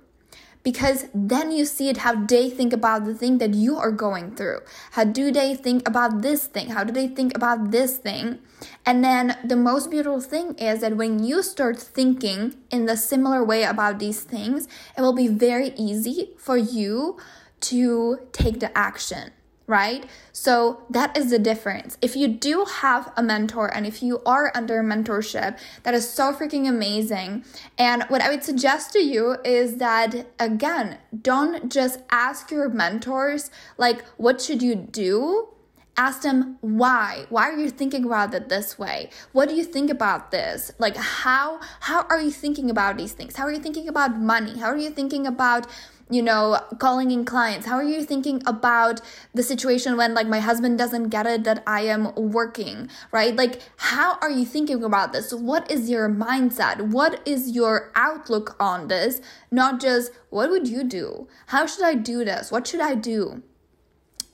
because 0.64 1.06
then 1.14 1.52
you 1.52 1.64
see 1.64 1.88
it 1.90 1.98
how 1.98 2.24
they 2.24 2.50
think 2.50 2.72
about 2.72 3.04
the 3.04 3.14
thing 3.14 3.38
that 3.38 3.54
you 3.54 3.76
are 3.76 3.92
going 3.92 4.34
through. 4.34 4.60
How 4.92 5.04
do 5.04 5.30
they 5.30 5.54
think 5.54 5.86
about 5.86 6.22
this 6.22 6.46
thing? 6.46 6.70
How 6.70 6.82
do 6.82 6.92
they 6.92 7.06
think 7.06 7.36
about 7.36 7.70
this 7.70 7.98
thing? 7.98 8.40
And 8.84 9.04
then 9.04 9.36
the 9.44 9.56
most 9.56 9.90
beautiful 9.90 10.20
thing 10.20 10.54
is 10.54 10.80
that 10.80 10.96
when 10.96 11.22
you 11.22 11.42
start 11.42 11.78
thinking 11.78 12.54
in 12.70 12.86
the 12.86 12.96
similar 12.96 13.44
way 13.44 13.62
about 13.62 13.98
these 13.98 14.22
things, 14.22 14.66
it 14.96 15.02
will 15.02 15.12
be 15.12 15.28
very 15.28 15.68
easy 15.76 16.30
for 16.38 16.56
you 16.56 17.18
to 17.60 18.18
take 18.32 18.60
the 18.60 18.76
action 18.76 19.30
right? 19.66 20.06
So 20.32 20.82
that 20.90 21.16
is 21.16 21.30
the 21.30 21.38
difference. 21.38 21.96
If 22.02 22.16
you 22.16 22.28
do 22.28 22.66
have 22.80 23.12
a 23.16 23.22
mentor 23.22 23.74
and 23.74 23.86
if 23.86 24.02
you 24.02 24.20
are 24.26 24.52
under 24.54 24.82
mentorship, 24.82 25.58
that 25.84 25.94
is 25.94 26.08
so 26.08 26.32
freaking 26.32 26.68
amazing. 26.68 27.44
And 27.78 28.04
what 28.08 28.20
I 28.20 28.30
would 28.30 28.44
suggest 28.44 28.92
to 28.92 28.98
you 28.98 29.36
is 29.44 29.76
that 29.76 30.26
again, 30.38 30.98
don't 31.22 31.72
just 31.72 32.00
ask 32.10 32.50
your 32.50 32.68
mentors 32.68 33.50
like 33.78 34.04
what 34.16 34.40
should 34.40 34.62
you 34.62 34.74
do? 34.74 35.48
Ask 35.96 36.22
them 36.22 36.58
why. 36.60 37.26
Why 37.28 37.48
are 37.50 37.56
you 37.56 37.70
thinking 37.70 38.04
about 38.04 38.34
it 38.34 38.48
this 38.48 38.76
way? 38.76 39.10
What 39.30 39.48
do 39.48 39.54
you 39.54 39.62
think 39.62 39.90
about 39.90 40.32
this? 40.32 40.72
Like 40.78 40.96
how 40.96 41.60
how 41.80 42.04
are 42.10 42.20
you 42.20 42.32
thinking 42.32 42.68
about 42.68 42.98
these 42.98 43.12
things? 43.12 43.36
How 43.36 43.44
are 43.44 43.52
you 43.52 43.60
thinking 43.60 43.88
about 43.88 44.18
money? 44.18 44.58
How 44.58 44.66
are 44.66 44.76
you 44.76 44.90
thinking 44.90 45.24
about 45.24 45.68
you 46.10 46.22
know, 46.22 46.60
calling 46.78 47.10
in 47.10 47.24
clients? 47.24 47.66
How 47.66 47.76
are 47.76 47.84
you 47.84 48.04
thinking 48.04 48.42
about 48.46 49.00
the 49.32 49.42
situation 49.42 49.96
when 49.96 50.14
like 50.14 50.26
my 50.26 50.40
husband 50.40 50.78
doesn't 50.78 51.08
get 51.08 51.26
it 51.26 51.44
that 51.44 51.62
I 51.66 51.82
am 51.82 52.14
working, 52.14 52.88
right? 53.10 53.34
Like, 53.34 53.62
how 53.76 54.18
are 54.20 54.30
you 54.30 54.44
thinking 54.44 54.84
about 54.84 55.12
this? 55.12 55.32
What 55.32 55.70
is 55.70 55.88
your 55.88 56.08
mindset? 56.08 56.88
What 56.88 57.26
is 57.26 57.52
your 57.52 57.90
outlook 57.94 58.56
on 58.60 58.88
this? 58.88 59.20
Not 59.50 59.80
just 59.80 60.12
what 60.30 60.50
would 60.50 60.68
you 60.68 60.84
do? 60.84 61.28
How 61.46 61.66
should 61.66 61.84
I 61.84 61.94
do 61.94 62.24
this? 62.24 62.52
What 62.52 62.66
should 62.66 62.80
I 62.80 62.94
do? 62.94 63.42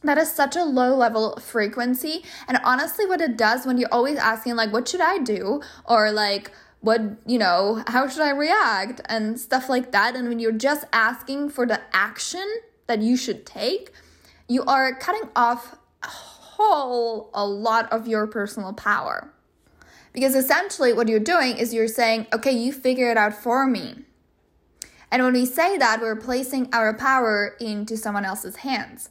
that 0.02 0.18
is 0.18 0.32
such 0.32 0.56
a 0.56 0.64
low 0.64 0.94
level 0.94 1.36
frequency 1.36 2.24
and 2.48 2.58
honestly 2.64 3.06
what 3.06 3.20
it 3.20 3.36
does 3.36 3.66
when 3.66 3.76
you're 3.76 3.92
always 3.92 4.16
asking 4.16 4.56
like 4.56 4.72
what 4.72 4.88
should 4.88 5.00
i 5.00 5.18
do 5.18 5.60
or 5.84 6.10
like 6.10 6.50
what 6.80 7.00
you 7.26 7.38
know 7.38 7.84
how 7.88 8.08
should 8.08 8.22
i 8.22 8.30
react 8.30 9.00
and 9.08 9.38
stuff 9.38 9.68
like 9.68 9.92
that. 9.92 10.16
And 10.16 10.28
when 10.28 10.38
you're 10.38 10.52
just 10.52 10.86
asking 10.92 11.50
for 11.50 11.66
the 11.66 11.80
action 11.92 12.46
that 12.86 13.00
you 13.00 13.16
should 13.16 13.44
take 13.46 13.92
you 14.48 14.64
are 14.64 14.94
cutting 14.94 15.28
off 15.36 15.76
a 16.02 16.08
whole 16.08 17.30
a 17.34 17.46
lot 17.46 17.90
of 17.92 18.08
your 18.08 18.26
personal 18.26 18.72
power. 18.72 19.32
Because 20.12 20.34
essentially 20.34 20.92
what 20.92 21.06
you're 21.06 21.20
doing 21.20 21.56
is 21.56 21.72
you're 21.72 21.86
saying 21.86 22.26
okay 22.32 22.52
you 22.52 22.72
figure 22.72 23.10
it 23.10 23.16
out 23.16 23.34
for 23.34 23.66
me. 23.66 24.04
And 25.12 25.22
when 25.22 25.32
we 25.32 25.46
say 25.46 25.76
that 25.76 26.00
we're 26.00 26.16
placing 26.16 26.72
our 26.72 26.94
power 26.94 27.56
into 27.60 27.96
someone 27.96 28.24
else's 28.24 28.56
hands. 28.56 29.10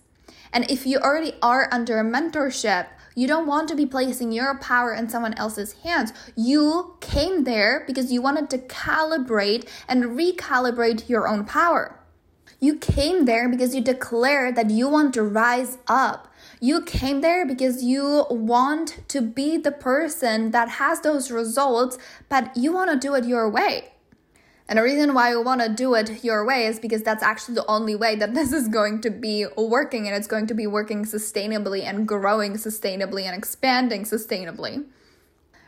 And 0.51 0.69
if 0.71 0.85
you 0.85 0.97
already 0.97 1.33
are 1.41 1.67
under 1.71 1.99
a 1.99 2.03
mentorship 2.03 2.87
you 3.15 3.27
don't 3.27 3.47
want 3.47 3.67
to 3.69 3.75
be 3.75 3.85
placing 3.85 4.31
your 4.31 4.57
power 4.57 4.93
in 4.93 5.09
someone 5.09 5.33
else's 5.35 5.73
hands. 5.83 6.13
You 6.35 6.95
came 6.99 7.43
there 7.43 7.83
because 7.85 8.11
you 8.11 8.21
wanted 8.21 8.49
to 8.51 8.57
calibrate 8.57 9.67
and 9.87 10.17
recalibrate 10.17 11.09
your 11.09 11.27
own 11.27 11.45
power. 11.45 11.99
You 12.59 12.75
came 12.75 13.25
there 13.25 13.47
because 13.47 13.73
you 13.73 13.81
declared 13.81 14.55
that 14.55 14.69
you 14.69 14.89
want 14.89 15.13
to 15.13 15.23
rise 15.23 15.77
up. 15.87 16.27
You 16.59 16.81
came 16.81 17.21
there 17.21 17.45
because 17.45 17.83
you 17.83 18.25
want 18.29 18.99
to 19.07 19.21
be 19.21 19.57
the 19.57 19.71
person 19.71 20.51
that 20.51 20.67
has 20.69 20.99
those 20.99 21.31
results, 21.31 21.97
but 22.27 22.55
you 22.57 22.73
want 22.73 22.91
to 22.91 22.97
do 22.97 23.15
it 23.15 23.23
your 23.23 23.49
way. 23.49 23.93
And 24.69 24.77
the 24.77 24.83
reason 24.83 25.15
why 25.15 25.31
you 25.31 25.41
want 25.41 25.61
to 25.61 25.67
do 25.67 25.95
it 25.95 26.23
your 26.23 26.45
way 26.45 26.67
is 26.67 26.79
because 26.79 27.01
that's 27.01 27.23
actually 27.23 27.55
the 27.55 27.65
only 27.65 27.95
way 27.95 28.15
that 28.15 28.33
this 28.35 28.53
is 28.53 28.67
going 28.67 29.01
to 29.01 29.09
be 29.09 29.45
working 29.57 30.07
and 30.07 30.15
it's 30.15 30.27
going 30.27 30.45
to 30.47 30.53
be 30.53 30.67
working 30.67 31.03
sustainably 31.05 31.83
and 31.83 32.07
growing 32.07 32.53
sustainably 32.53 33.23
and 33.23 33.35
expanding 33.35 34.03
sustainably. 34.03 34.85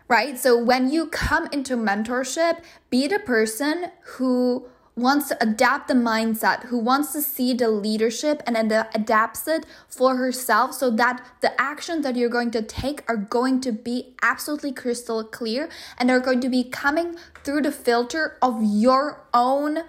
Right? 0.08 0.38
So 0.38 0.62
when 0.62 0.91
you 0.91 1.08
come 1.08 1.48
into 1.51 1.75
mentorship, 1.75 2.62
be 2.89 3.08
the 3.08 3.20
person 3.20 3.91
who 4.03 4.67
wants 4.95 5.29
to 5.29 5.38
adapt 5.41 5.88
the 5.88 5.93
mindset, 5.93 6.65
who 6.65 6.77
wants 6.77 7.13
to 7.13 7.21
see 7.21 7.53
the 7.53 7.69
leadership 7.69 8.43
and 8.45 8.57
ad- 8.57 8.89
adapts 8.93 9.48
it 9.48 9.65
for 9.88 10.17
herself 10.17 10.74
so 10.74 10.89
that 10.91 11.25
the 11.41 11.60
actions 11.60 12.03
that 12.03 12.15
you're 12.15 12.29
going 12.29 12.51
to 12.51 12.62
take 12.62 13.03
are 13.07 13.15
going 13.15 13.62
to 13.62 13.71
be 13.71 14.13
absolutely 14.21 14.71
crystal 14.71 15.24
clear 15.24 15.69
and 15.98 16.12
are 16.12 16.19
going 16.19 16.41
to 16.41 16.50
be 16.50 16.63
coming 16.63 17.15
through 17.43 17.62
the 17.62 17.71
filter 17.71 18.38
of 18.41 18.60
your 18.62 19.25
own 19.33 19.83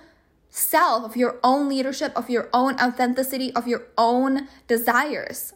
self, 0.51 1.05
of 1.05 1.17
your 1.17 1.41
own 1.43 1.69
leadership, 1.69 2.13
of 2.15 2.31
your 2.31 2.49
own 2.53 2.79
authenticity, 2.81 3.53
of 3.55 3.67
your 3.67 3.83
own 3.99 4.49
desires. 4.69 5.53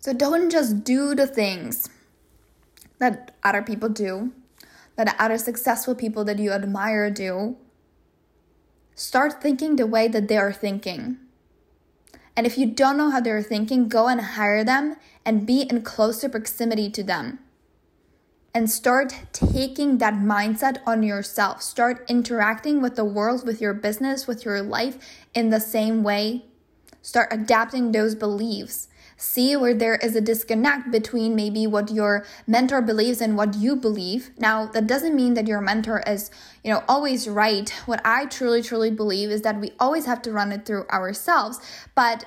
So 0.00 0.12
don't 0.12 0.50
just 0.50 0.82
do 0.82 1.14
the 1.14 1.26
things 1.26 1.88
that 2.98 3.34
other 3.44 3.62
people 3.62 3.88
do, 3.88 4.32
that 4.96 5.14
other 5.18 5.38
successful 5.38 5.94
people 5.94 6.24
that 6.24 6.38
you 6.38 6.50
admire 6.50 7.10
do 7.10 7.56
Start 8.94 9.42
thinking 9.42 9.76
the 9.76 9.86
way 9.86 10.06
that 10.08 10.28
they 10.28 10.36
are 10.36 10.52
thinking. 10.52 11.18
And 12.36 12.46
if 12.46 12.56
you 12.56 12.66
don't 12.66 12.96
know 12.96 13.10
how 13.10 13.20
they're 13.20 13.42
thinking, 13.42 13.88
go 13.88 14.08
and 14.08 14.20
hire 14.20 14.64
them 14.64 14.96
and 15.24 15.46
be 15.46 15.62
in 15.62 15.82
closer 15.82 16.28
proximity 16.28 16.90
to 16.90 17.02
them. 17.02 17.40
And 18.54 18.70
start 18.70 19.14
taking 19.32 19.98
that 19.98 20.14
mindset 20.14 20.78
on 20.86 21.02
yourself. 21.02 21.60
Start 21.60 22.04
interacting 22.08 22.80
with 22.80 22.94
the 22.94 23.04
world, 23.04 23.44
with 23.44 23.60
your 23.60 23.74
business, 23.74 24.28
with 24.28 24.44
your 24.44 24.62
life 24.62 24.96
in 25.34 25.50
the 25.50 25.60
same 25.60 26.04
way. 26.04 26.44
Start 27.02 27.28
adapting 27.32 27.90
those 27.90 28.14
beliefs 28.14 28.88
see 29.24 29.56
where 29.56 29.74
there 29.74 29.96
is 29.96 30.14
a 30.14 30.20
disconnect 30.20 30.90
between 30.90 31.34
maybe 31.34 31.66
what 31.66 31.90
your 31.90 32.24
mentor 32.46 32.82
believes 32.82 33.20
and 33.20 33.36
what 33.36 33.54
you 33.54 33.74
believe. 33.74 34.30
Now, 34.38 34.66
that 34.66 34.86
doesn't 34.86 35.16
mean 35.16 35.34
that 35.34 35.48
your 35.48 35.60
mentor 35.60 36.02
is, 36.06 36.30
you 36.62 36.70
know, 36.70 36.84
always 36.88 37.28
right. 37.28 37.68
What 37.86 38.00
I 38.04 38.26
truly, 38.26 38.62
truly 38.62 38.90
believe 38.90 39.30
is 39.30 39.42
that 39.42 39.60
we 39.60 39.72
always 39.80 40.04
have 40.06 40.20
to 40.22 40.32
run 40.32 40.52
it 40.52 40.66
through 40.66 40.86
ourselves. 40.88 41.58
But 41.94 42.26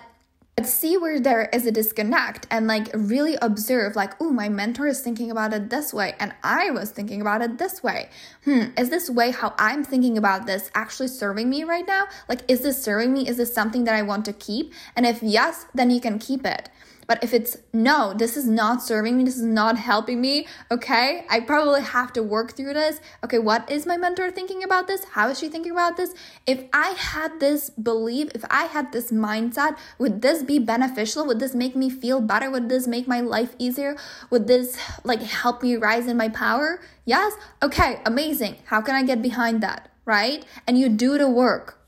see 0.63 0.97
where 0.97 1.19
there 1.19 1.49
is 1.53 1.67
a 1.67 1.71
disconnect 1.71 2.47
and 2.49 2.65
like 2.65 2.89
really 2.95 3.37
observe 3.43 3.95
like 3.95 4.19
oh 4.19 4.31
my 4.31 4.49
mentor 4.49 4.87
is 4.87 5.01
thinking 5.01 5.29
about 5.29 5.53
it 5.53 5.69
this 5.69 5.93
way 5.93 6.15
and 6.19 6.33
i 6.43 6.71
was 6.71 6.89
thinking 6.89 7.21
about 7.21 7.43
it 7.43 7.59
this 7.59 7.83
way 7.83 8.09
hmm 8.43 8.63
is 8.75 8.89
this 8.89 9.07
way 9.07 9.29
how 9.29 9.53
i'm 9.59 9.83
thinking 9.83 10.17
about 10.17 10.47
this 10.47 10.71
actually 10.73 11.07
serving 11.07 11.47
me 11.47 11.63
right 11.63 11.85
now 11.85 12.05
like 12.27 12.41
is 12.47 12.61
this 12.61 12.81
serving 12.81 13.13
me 13.13 13.27
is 13.27 13.37
this 13.37 13.53
something 13.53 13.83
that 13.83 13.93
i 13.93 14.01
want 14.01 14.25
to 14.25 14.33
keep 14.33 14.73
and 14.95 15.05
if 15.05 15.21
yes 15.21 15.67
then 15.75 15.91
you 15.91 16.01
can 16.01 16.17
keep 16.17 16.43
it 16.43 16.69
but 17.07 17.23
if 17.23 17.33
it's 17.33 17.57
no, 17.73 18.13
this 18.13 18.35
is 18.35 18.45
not 18.45 18.83
serving 18.83 19.17
me, 19.17 19.23
this 19.23 19.37
is 19.37 19.43
not 19.43 19.77
helping 19.77 20.19
me, 20.19 20.45
okay, 20.69 21.25
I 21.29 21.39
probably 21.39 21.81
have 21.81 22.11
to 22.13 22.21
work 22.21 22.55
through 22.55 22.73
this. 22.73 22.99
Okay, 23.23 23.39
what 23.39 23.69
is 23.71 23.85
my 23.85 23.95
mentor 23.95 24.29
thinking 24.29 24.61
about 24.63 24.87
this? 24.87 25.05
How 25.13 25.29
is 25.29 25.39
she 25.39 25.47
thinking 25.47 25.71
about 25.71 25.95
this? 25.95 26.13
If 26.45 26.65
I 26.73 26.89
had 26.89 27.39
this 27.39 27.69
belief, 27.69 28.29
if 28.35 28.43
I 28.49 28.65
had 28.65 28.91
this 28.91 29.09
mindset, 29.11 29.77
would 29.97 30.21
this 30.21 30.43
be 30.43 30.59
beneficial? 30.59 31.25
Would 31.25 31.39
this 31.39 31.55
make 31.55 31.75
me 31.75 31.89
feel 31.89 32.19
better? 32.19 32.51
Would 32.51 32.67
this 32.67 32.87
make 32.87 33.07
my 33.07 33.21
life 33.21 33.55
easier? 33.57 33.95
Would 34.29 34.47
this 34.47 34.77
like 35.05 35.21
help 35.21 35.63
me 35.63 35.77
rise 35.77 36.07
in 36.07 36.17
my 36.17 36.27
power? 36.29 36.81
Yes? 37.05 37.33
Okay, 37.63 38.01
amazing. 38.05 38.57
How 38.65 38.81
can 38.81 38.95
I 38.95 39.03
get 39.03 39.21
behind 39.21 39.63
that? 39.63 39.89
Right? 40.03 40.45
And 40.67 40.77
you 40.77 40.89
do 40.89 41.17
the 41.17 41.29
work. 41.29 41.79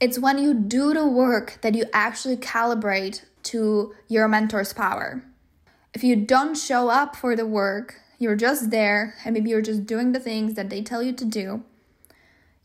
It's 0.00 0.18
when 0.18 0.38
you 0.38 0.54
do 0.54 0.94
the 0.94 1.06
work 1.06 1.58
that 1.62 1.74
you 1.74 1.84
actually 1.92 2.36
calibrate 2.36 3.22
to 3.52 3.94
your 4.08 4.28
mentor's 4.28 4.72
power. 4.72 5.22
If 5.94 6.04
you 6.04 6.16
don't 6.16 6.56
show 6.56 6.88
up 6.88 7.16
for 7.16 7.34
the 7.34 7.46
work, 7.46 7.96
you're 8.18 8.36
just 8.36 8.70
there, 8.70 9.14
and 9.24 9.34
maybe 9.34 9.50
you're 9.50 9.62
just 9.62 9.86
doing 9.86 10.12
the 10.12 10.20
things 10.20 10.54
that 10.54 10.70
they 10.70 10.82
tell 10.82 11.02
you 11.02 11.12
to 11.12 11.24
do, 11.24 11.62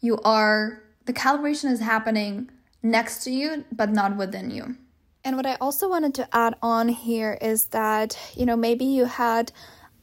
you 0.02 0.18
are, 0.26 0.82
the 1.06 1.14
calibration 1.14 1.72
is 1.72 1.80
happening 1.80 2.50
next 2.82 3.24
to 3.24 3.32
you, 3.32 3.64
but 3.72 3.90
not 3.90 4.18
within 4.18 4.50
you. 4.52 4.76
And 5.24 5.38
what 5.38 5.46
I 5.46 5.56
also 5.62 5.88
wanted 5.88 6.14
to 6.16 6.28
add 6.36 6.56
on 6.62 6.90
here 6.90 7.38
is 7.42 7.68
that, 7.68 8.18
you 8.36 8.46
know, 8.46 8.58
maybe 8.58 8.84
you 8.84 9.06
had 9.06 9.54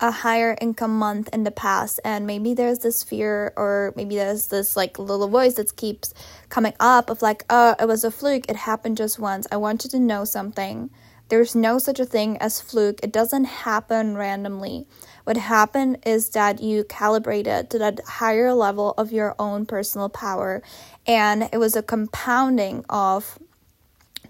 a 0.00 0.10
higher 0.10 0.56
income 0.60 0.98
month 0.98 1.28
in 1.32 1.44
the 1.44 1.50
past 1.50 2.00
and 2.04 2.26
maybe 2.26 2.54
there's 2.54 2.78
this 2.78 3.02
fear 3.02 3.52
or 3.56 3.92
maybe 3.96 4.16
there's 4.16 4.46
this 4.46 4.74
like 4.76 4.98
little 4.98 5.28
voice 5.28 5.54
that 5.54 5.76
keeps 5.76 6.14
coming 6.48 6.72
up 6.80 7.10
of 7.10 7.20
like 7.20 7.44
oh 7.50 7.76
it 7.78 7.86
was 7.86 8.02
a 8.02 8.10
fluke. 8.10 8.48
It 8.48 8.56
happened 8.56 8.96
just 8.96 9.18
once. 9.18 9.46
I 9.52 9.56
want 9.56 9.84
you 9.84 9.90
to 9.90 9.98
know 9.98 10.24
something. 10.24 10.90
There's 11.28 11.54
no 11.54 11.78
such 11.78 12.00
a 12.00 12.06
thing 12.06 12.38
as 12.38 12.60
fluke. 12.60 13.00
It 13.04 13.12
doesn't 13.12 13.44
happen 13.44 14.16
randomly. 14.16 14.86
What 15.24 15.36
happened 15.36 15.98
is 16.04 16.30
that 16.30 16.60
you 16.60 16.82
calibrated 16.84 17.70
to 17.70 17.78
that 17.78 18.00
higher 18.04 18.52
level 18.54 18.94
of 18.96 19.12
your 19.12 19.36
own 19.38 19.66
personal 19.66 20.08
power 20.08 20.62
and 21.06 21.48
it 21.52 21.58
was 21.58 21.76
a 21.76 21.82
compounding 21.82 22.84
of 22.88 23.38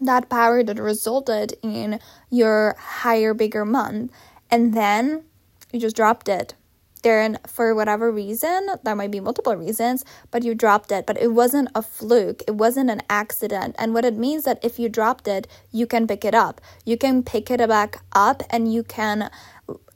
that 0.00 0.28
power 0.28 0.62
that 0.64 0.78
resulted 0.78 1.54
in 1.62 2.00
your 2.28 2.74
higher 2.78 3.34
bigger 3.34 3.64
month. 3.64 4.10
And 4.50 4.74
then 4.74 5.24
you 5.72 5.80
just 5.80 5.96
dropped 5.96 6.28
it. 6.28 6.54
Then, 7.02 7.38
for 7.46 7.74
whatever 7.74 8.10
reason, 8.10 8.68
there 8.82 8.94
might 8.94 9.10
be 9.10 9.20
multiple 9.20 9.56
reasons, 9.56 10.04
but 10.30 10.44
you 10.44 10.54
dropped 10.54 10.92
it. 10.92 11.06
But 11.06 11.20
it 11.20 11.32
wasn't 11.32 11.70
a 11.74 11.82
fluke, 11.82 12.42
it 12.46 12.56
wasn't 12.56 12.90
an 12.90 13.02
accident. 13.08 13.74
And 13.78 13.94
what 13.94 14.04
it 14.04 14.16
means 14.16 14.44
that 14.44 14.62
if 14.62 14.78
you 14.78 14.88
dropped 14.88 15.26
it, 15.26 15.46
you 15.72 15.86
can 15.86 16.06
pick 16.06 16.24
it 16.24 16.34
up. 16.34 16.60
You 16.84 16.98
can 16.98 17.22
pick 17.22 17.50
it 17.50 17.66
back 17.68 18.02
up 18.12 18.42
and 18.50 18.72
you 18.72 18.82
can 18.82 19.30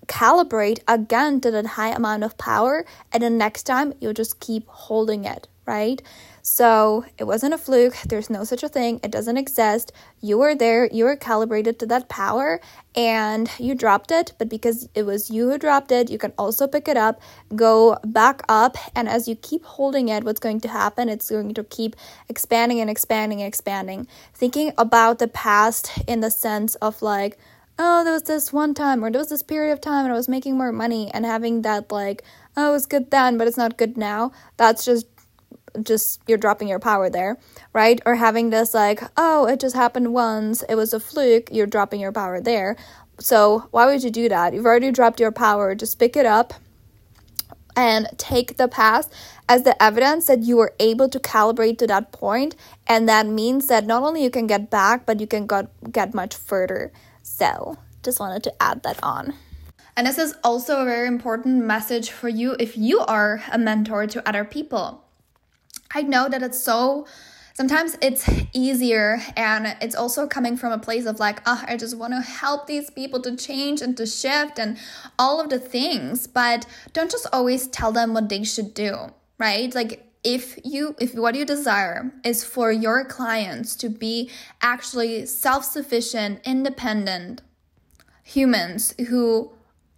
calibrate 0.07 0.81
again 0.89 1.41
to 1.41 1.51
that 1.51 1.67
high 1.67 1.91
amount 1.91 2.25
of 2.25 2.39
power. 2.39 2.85
And 3.13 3.23
the 3.23 3.31
next 3.31 3.65
time, 3.65 3.93
you'll 4.01 4.15
just 4.15 4.41
keep 4.41 4.67
holding 4.69 5.25
it, 5.25 5.49
right? 5.67 6.01
So 6.47 7.07
it 7.17 7.25
wasn't 7.25 7.55
a 7.55 7.59
fluke. 7.59 7.97
There's 8.05 8.29
no 8.29 8.45
such 8.45 8.63
a 8.63 8.69
thing. 8.69 9.01
It 9.03 9.11
doesn't 9.11 9.39
exist. 9.39 9.93
You 10.21 10.37
were 10.37 10.55
there. 10.55 10.87
You 10.93 11.05
were 11.05 11.17
calibrated 11.17 11.79
to 11.79 11.87
that 11.87 12.11
power 12.11 12.61
and 12.95 13.51
you 13.59 13.75
dropped 13.75 14.11
it. 14.11 14.35
But 14.37 14.51
because 14.51 14.87
it 14.95 15.05
was 15.05 15.31
you 15.31 15.49
who 15.51 15.57
dropped 15.57 15.91
it, 15.91 16.11
you 16.11 16.19
can 16.19 16.35
also 16.37 16.67
pick 16.67 16.87
it 16.87 16.99
up, 16.99 17.23
go 17.57 17.97
back 18.05 18.43
up. 18.47 18.77
And 18.95 19.09
as 19.09 19.27
you 19.27 19.37
keep 19.37 19.65
holding 19.65 20.11
it, 20.11 20.23
what's 20.23 20.39
going 20.39 20.61
to 20.61 20.69
happen? 20.69 21.09
It's 21.09 21.31
going 21.31 21.55
to 21.55 21.65
keep 21.65 21.97
expanding 22.29 22.79
and 22.79 22.91
expanding 22.91 23.41
and 23.41 23.49
expanding. 23.49 24.07
Thinking 24.35 24.75
about 24.77 25.21
the 25.21 25.29
past 25.29 25.93
in 26.07 26.21
the 26.21 26.31
sense 26.31 26.75
of 26.75 27.01
like, 27.01 27.39
oh, 27.79 28.05
there 28.05 28.13
was 28.13 28.25
this 28.25 28.53
one 28.53 28.75
time 28.75 29.03
or 29.03 29.11
there 29.11 29.19
was 29.19 29.31
this 29.31 29.43
period 29.43 29.73
of 29.73 29.81
time 29.81 30.05
and 30.05 30.13
I 30.13 30.17
was 30.17 30.29
making 30.29 30.59
more 30.59 30.73
money 30.73 31.11
and 31.15 31.25
having 31.25 31.63
that 31.63 31.91
like, 31.91 32.23
oh, 32.55 32.69
it 32.69 32.73
was 32.73 32.85
good 32.85 33.11
then, 33.11 33.39
but 33.39 33.49
it's 33.49 33.57
not 33.57 33.79
good 33.79 33.97
now. 33.97 34.31
That's 34.59 34.85
just 34.85 35.07
just 35.83 36.21
you're 36.27 36.39
dropping 36.39 36.69
your 36.69 36.79
power 36.79 37.11
there, 37.11 37.39
right? 37.73 38.01
Or 38.07 38.15
having 38.15 38.51
this 38.51 38.75
like, 38.75 39.03
oh, 39.17 39.47
it 39.47 39.61
just 39.61 39.75
happened 39.75 40.13
once, 40.13 40.63
it 40.69 40.75
was 40.75 40.93
a 40.93 41.01
fluke, 41.01 41.49
you're 41.53 41.67
dropping 41.67 42.01
your 42.01 42.13
power 42.13 42.41
there. 42.41 42.77
So, 43.19 43.69
why 43.71 43.87
would 43.87 44.03
you 44.03 44.11
do 44.11 44.29
that? 44.29 44.55
You've 44.55 44.67
already 44.67 44.91
dropped 44.91 45.21
your 45.21 45.33
power, 45.33 45.75
just 45.75 45.99
pick 45.99 46.17
it 46.17 46.27
up 46.27 46.55
and 47.77 48.09
take 48.19 48.57
the 48.57 48.69
past 48.69 49.13
as 49.49 49.63
the 49.63 49.81
evidence 49.83 50.27
that 50.27 50.43
you 50.43 50.57
were 50.57 50.73
able 50.79 51.09
to 51.09 51.19
calibrate 51.19 51.79
to 51.79 51.87
that 51.87 52.13
point 52.13 52.55
and 52.87 53.09
that 53.09 53.27
means 53.27 53.67
that 53.67 53.85
not 53.85 54.03
only 54.03 54.23
you 54.23 54.31
can 54.31 54.47
get 54.47 54.71
back 54.71 55.05
but 55.07 55.21
you 55.21 55.27
can 55.27 55.47
get, 55.47 55.67
get 55.93 56.15
much 56.15 56.35
further 56.37 56.93
so 57.23 57.77
just 58.03 58.21
wanted 58.21 58.43
to 58.43 58.63
add 58.63 58.83
that 58.83 59.03
on 59.03 59.35
and 59.97 60.07
this 60.07 60.19
is 60.19 60.35
also 60.43 60.81
a 60.81 60.85
very 60.85 61.07
important 61.07 61.65
message 61.65 62.11
for 62.11 62.29
you 62.29 62.57
if 62.59 62.77
you 62.77 63.01
are 63.01 63.43
a 63.53 63.59
mentor 63.59 64.07
to 64.07 64.27
other 64.29 64.45
people 64.45 65.04
I 65.95 66.03
know 66.03 66.29
that 66.29 66.43
it's 66.43 66.61
so 66.61 67.07
sometimes 67.55 67.97
it's 68.03 68.29
easier 68.53 69.21
and 69.37 69.77
it's 69.81 69.95
also 69.95 70.27
coming 70.27 70.57
from 70.57 70.73
a 70.73 70.79
place 70.79 71.07
of 71.07 71.21
like 71.21 71.41
oh 71.47 71.63
i 71.69 71.77
just 71.77 71.97
want 71.97 72.13
to 72.13 72.21
help 72.21 72.67
these 72.67 72.91
people 72.91 73.21
to 73.23 73.37
change 73.37 73.81
and 73.81 73.97
to 73.97 74.05
shift 74.05 74.59
and 74.59 74.77
all 75.21 75.41
of 75.41 75.51
the 75.51 75.59
things 75.61 76.27
but 76.27 76.67
don't 76.93 77.13
just 77.13 77.29
always 77.33 77.69
tell 77.69 77.93
them 77.93 78.13
what 78.13 78.29
they 78.29 78.43
should 78.43 78.75
do 78.75 79.09
right? 79.39 79.75
Like 79.75 80.07
if 80.23 80.59
you 80.65 80.97
if 80.99 81.15
what 81.15 81.35
you 81.35 81.45
desire 81.45 82.13
is 82.25 82.45
for 82.45 82.73
your 82.73 83.05
clients 83.05 83.77
to 83.77 83.89
be 83.89 84.31
actually 84.63 85.27
self-sufficient 85.27 86.41
independent 86.45 87.43
humans 88.23 88.95
who 89.09 89.53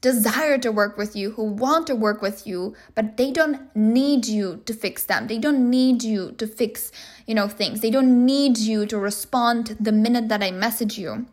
desire 0.07 0.57
to 0.59 0.71
work 0.71 0.97
with 0.97 1.16
you, 1.16 1.33
who 1.33 1.42
want 1.42 1.88
to 1.88 1.97
work 1.97 2.23
with 2.23 2.47
you, 2.47 2.75
but 2.95 3.16
they 3.16 3.33
don't 3.33 3.59
need 3.75 4.25
you 4.27 4.62
to 4.64 4.73
fix 4.73 5.05
them. 5.05 5.27
They 5.27 5.38
don't 5.38 5.69
need 5.69 6.05
you 6.05 6.31
to 6.38 6.47
fix, 6.47 6.92
you 7.27 7.35
know, 7.35 7.49
things. 7.49 7.81
They 7.81 7.90
don't 7.90 8.25
need 8.25 8.57
you 8.57 8.87
to 8.87 8.99
respond 8.99 9.77
the 9.81 9.90
minute 9.90 10.29
that 10.29 10.45
I 10.45 10.53
message 10.53 10.97
you. 10.97 11.27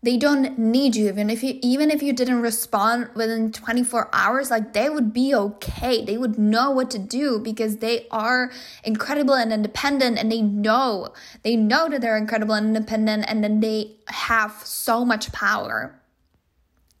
They 0.00 0.16
don't 0.16 0.56
need 0.56 0.94
you 0.94 1.08
even 1.08 1.28
if 1.28 1.42
you 1.42 1.58
even 1.60 1.90
if 1.90 2.04
you 2.04 2.12
didn't 2.12 2.40
respond 2.40 3.08
within 3.16 3.50
24 3.50 4.10
hours 4.12 4.48
like 4.48 4.72
they 4.72 4.88
would 4.88 5.12
be 5.12 5.34
okay. 5.34 6.04
They 6.04 6.16
would 6.16 6.38
know 6.38 6.70
what 6.70 6.88
to 6.92 7.00
do 7.00 7.40
because 7.40 7.78
they 7.78 8.06
are 8.12 8.52
incredible 8.84 9.34
and 9.34 9.52
independent 9.52 10.18
and 10.18 10.30
they 10.30 10.42
know. 10.42 11.14
They 11.42 11.56
know 11.56 11.88
that 11.88 12.00
they're 12.00 12.16
incredible 12.16 12.54
and 12.54 12.68
independent 12.68 13.24
and 13.26 13.42
then 13.42 13.58
they 13.58 13.96
have 14.06 14.52
so 14.64 15.04
much 15.04 15.32
power 15.32 15.98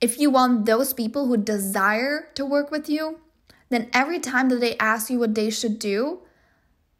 if 0.00 0.18
you 0.18 0.30
want 0.30 0.66
those 0.66 0.92
people 0.92 1.26
who 1.26 1.36
desire 1.36 2.28
to 2.34 2.44
work 2.44 2.70
with 2.70 2.88
you, 2.88 3.20
then 3.68 3.90
every 3.92 4.18
time 4.18 4.48
that 4.48 4.60
they 4.60 4.76
ask 4.78 5.10
you 5.10 5.18
what 5.18 5.34
they 5.34 5.50
should 5.50 5.78
do, 5.78 6.20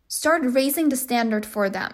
start 0.08 0.42
raising 0.44 0.88
the 0.88 0.96
standard 0.96 1.46
for 1.46 1.70
them. 1.70 1.92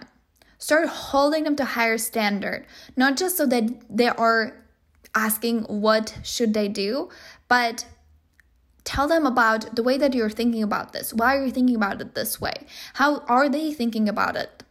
Start 0.57 0.87
holding 0.87 1.43
them 1.43 1.55
to 1.57 1.65
higher 1.65 1.97
standard, 1.97 2.65
not 2.95 3.17
just 3.17 3.37
so 3.37 3.45
that 3.45 3.69
they 3.89 4.07
are 4.07 4.65
asking 5.13 5.61
what 5.63 6.17
should 6.23 6.53
they 6.53 6.67
do, 6.67 7.09
but 7.47 7.85
tell 8.83 9.07
them 9.07 9.25
about 9.25 9.75
the 9.75 9.83
way 9.83 9.97
that 9.97 10.13
you're 10.13 10.29
thinking 10.29 10.63
about 10.63 10.93
this. 10.93 11.13
Why 11.13 11.35
are 11.35 11.45
you 11.45 11.51
thinking 11.51 11.75
about 11.75 12.01
it 12.01 12.15
this 12.15 12.41
way? 12.41 12.65
How 12.95 13.19
are 13.27 13.49
they 13.49 13.73
thinking 13.73 14.09
about 14.09 14.35
it? 14.35 14.63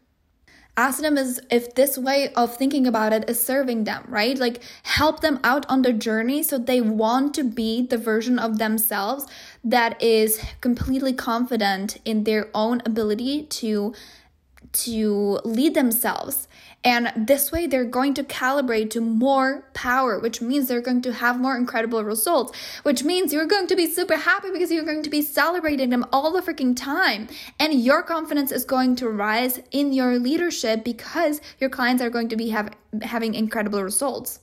Ask 0.77 1.01
them 1.01 1.17
is 1.17 1.41
if 1.51 1.75
this 1.75 1.97
way 1.97 2.33
of 2.35 2.57
thinking 2.57 2.87
about 2.87 3.13
it 3.13 3.29
is 3.29 3.43
serving 3.43 3.85
them, 3.85 4.05
right? 4.09 4.39
Like 4.39 4.63
help 4.83 5.21
them 5.21 5.39
out 5.45 5.65
on 5.69 5.83
the 5.83 5.93
journey 5.93 6.43
so 6.43 6.59
they 6.59 6.81
want 6.81 7.35
to 7.35 7.45
be 7.45 7.87
the 7.87 7.99
version 7.99 8.39
of 8.39 8.59
themselves 8.59 9.27
that 9.63 10.01
is 10.03 10.41
completely 10.61 11.13
confident 11.13 11.99
in 12.05 12.25
their 12.25 12.49
own 12.55 12.83
ability 12.85 13.45
to 13.45 13.95
to 14.75 15.41
lead 15.45 15.75
themselves 15.75 16.49
and 16.85 17.11
this 17.17 17.51
way, 17.51 17.67
they're 17.67 17.87
going 17.87 18.13
to 18.15 18.23
calibrate 18.23 18.91
to 18.91 19.01
more 19.01 19.67
power, 19.73 20.19
which 20.19 20.43
means 20.43 20.69
they're 20.69 20.83
going 20.83 21.01
to 21.03 21.15
have 21.15 21.41
more 21.41 21.57
incredible 21.57 22.05
results, 22.05 22.53
which 22.83 23.03
means 23.03 23.33
you're 23.33 23.47
going 23.47 23.67
to 23.69 23.77
be 23.77 23.87
super 23.87 24.17
happy 24.17 24.51
because 24.53 24.71
you're 24.71 24.85
going 24.85 25.03
to 25.03 25.11
be 25.11 25.23
celebrating 25.23 25.89
them 25.89 26.05
all 26.13 26.31
the 26.31 26.43
freaking 26.43 26.77
time. 26.77 27.29
And 27.59 27.73
your 27.73 28.03
confidence 28.03 28.53
is 28.53 28.67
going 28.67 28.97
to 28.97 29.09
rise 29.09 29.61
in 29.71 29.95
your 29.95 30.19
leadership 30.19 30.85
because 30.85 31.41
your 31.59 31.71
clients 31.71 32.03
are 32.03 32.11
going 32.11 32.29
to 32.29 32.37
be 32.37 32.51
have, 32.51 32.71
having 33.01 33.33
incredible 33.33 33.83
results. 33.83 34.41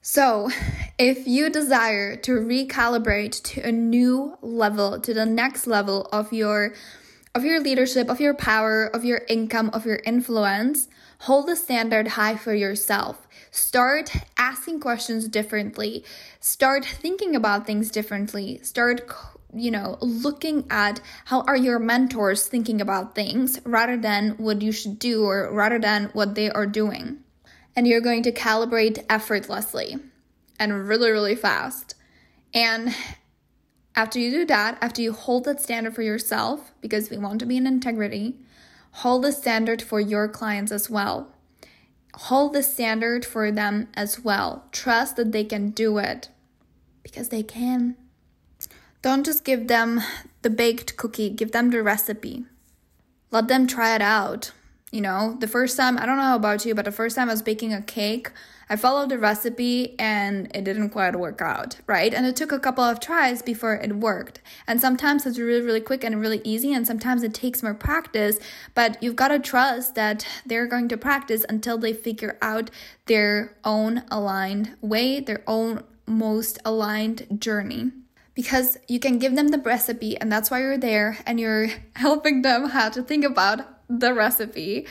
So, 0.00 0.48
if 0.96 1.26
you 1.26 1.50
desire 1.50 2.14
to 2.18 2.38
recalibrate 2.38 3.42
to 3.54 3.62
a 3.62 3.72
new 3.72 4.38
level, 4.42 5.00
to 5.00 5.12
the 5.12 5.26
next 5.26 5.66
level 5.66 6.08
of 6.12 6.32
your 6.32 6.74
of 7.38 7.44
your 7.44 7.60
leadership, 7.60 8.10
of 8.10 8.20
your 8.20 8.34
power, 8.34 8.86
of 8.86 9.04
your 9.04 9.22
income, 9.28 9.70
of 9.72 9.86
your 9.86 10.00
influence, 10.04 10.88
hold 11.20 11.46
the 11.46 11.54
standard 11.54 12.08
high 12.08 12.34
for 12.34 12.52
yourself. 12.52 13.28
Start 13.52 14.10
asking 14.36 14.80
questions 14.80 15.28
differently. 15.28 16.04
Start 16.40 16.84
thinking 16.84 17.36
about 17.36 17.64
things 17.64 17.92
differently. 17.92 18.58
Start 18.62 19.08
you 19.54 19.70
know 19.70 19.96
looking 20.02 20.66
at 20.68 21.00
how 21.26 21.40
are 21.42 21.56
your 21.56 21.78
mentors 21.78 22.46
thinking 22.48 22.82
about 22.82 23.14
things 23.14 23.60
rather 23.64 23.96
than 23.96 24.32
what 24.32 24.60
you 24.60 24.70
should 24.70 24.98
do 24.98 25.24
or 25.24 25.50
rather 25.50 25.78
than 25.78 26.10
what 26.12 26.34
they 26.34 26.50
are 26.50 26.66
doing 26.66 27.16
and 27.74 27.88
you're 27.88 28.02
going 28.02 28.22
to 28.22 28.30
calibrate 28.30 29.02
effortlessly 29.08 29.96
and 30.60 30.86
really 30.86 31.10
really 31.10 31.34
fast 31.34 31.94
and 32.52 32.94
after 33.98 34.20
you 34.20 34.30
do 34.30 34.44
that, 34.44 34.78
after 34.80 35.02
you 35.02 35.12
hold 35.12 35.42
that 35.44 35.60
standard 35.60 35.92
for 35.92 36.02
yourself, 36.02 36.72
because 36.80 37.10
we 37.10 37.18
want 37.18 37.40
to 37.40 37.46
be 37.46 37.56
in 37.56 37.66
integrity, 37.66 38.36
hold 38.92 39.24
the 39.24 39.32
standard 39.32 39.82
for 39.82 39.98
your 39.98 40.28
clients 40.28 40.70
as 40.70 40.88
well. 40.88 41.34
Hold 42.14 42.52
the 42.52 42.62
standard 42.62 43.24
for 43.24 43.50
them 43.50 43.88
as 43.94 44.20
well. 44.20 44.66
Trust 44.70 45.16
that 45.16 45.32
they 45.32 45.42
can 45.42 45.70
do 45.70 45.98
it 45.98 46.28
because 47.02 47.30
they 47.30 47.42
can. 47.42 47.96
Don't 49.02 49.26
just 49.26 49.44
give 49.44 49.66
them 49.66 50.00
the 50.42 50.50
baked 50.50 50.96
cookie, 50.96 51.30
give 51.30 51.50
them 51.50 51.70
the 51.70 51.82
recipe. 51.82 52.44
Let 53.32 53.48
them 53.48 53.66
try 53.66 53.96
it 53.96 54.02
out. 54.02 54.52
You 54.92 55.00
know, 55.00 55.36
the 55.40 55.48
first 55.48 55.76
time, 55.76 55.98
I 55.98 56.06
don't 56.06 56.18
know 56.18 56.36
about 56.36 56.64
you, 56.64 56.72
but 56.72 56.84
the 56.84 56.92
first 56.92 57.16
time 57.16 57.28
I 57.28 57.32
was 57.32 57.42
baking 57.42 57.74
a 57.74 57.82
cake, 57.82 58.30
I 58.70 58.76
followed 58.76 59.08
the 59.08 59.18
recipe 59.18 59.94
and 59.98 60.50
it 60.54 60.64
didn't 60.64 60.90
quite 60.90 61.16
work 61.16 61.40
out, 61.40 61.76
right? 61.86 62.12
And 62.12 62.26
it 62.26 62.36
took 62.36 62.52
a 62.52 62.58
couple 62.58 62.84
of 62.84 63.00
tries 63.00 63.40
before 63.40 63.74
it 63.74 63.96
worked. 63.96 64.40
And 64.66 64.80
sometimes 64.80 65.24
it's 65.24 65.38
really, 65.38 65.64
really 65.64 65.80
quick 65.80 66.04
and 66.04 66.20
really 66.20 66.40
easy, 66.44 66.72
and 66.72 66.86
sometimes 66.86 67.22
it 67.22 67.32
takes 67.34 67.62
more 67.62 67.74
practice, 67.74 68.38
but 68.74 69.02
you've 69.02 69.16
got 69.16 69.28
to 69.28 69.38
trust 69.38 69.94
that 69.94 70.26
they're 70.44 70.66
going 70.66 70.88
to 70.88 70.96
practice 70.96 71.44
until 71.48 71.78
they 71.78 71.92
figure 71.92 72.36
out 72.42 72.70
their 73.06 73.56
own 73.64 74.02
aligned 74.10 74.76
way, 74.80 75.20
their 75.20 75.42
own 75.46 75.84
most 76.06 76.58
aligned 76.64 77.26
journey 77.40 77.92
because 78.34 78.78
you 78.86 79.00
can 79.00 79.18
give 79.18 79.34
them 79.34 79.48
the 79.48 79.58
recipe 79.58 80.16
and 80.16 80.30
that's 80.30 80.48
why 80.50 80.60
you're 80.60 80.78
there 80.78 81.18
and 81.26 81.40
you're 81.40 81.66
helping 81.96 82.42
them 82.42 82.70
how 82.70 82.88
to 82.88 83.02
think 83.02 83.24
about 83.24 83.60
the 83.88 84.14
recipe 84.14 84.86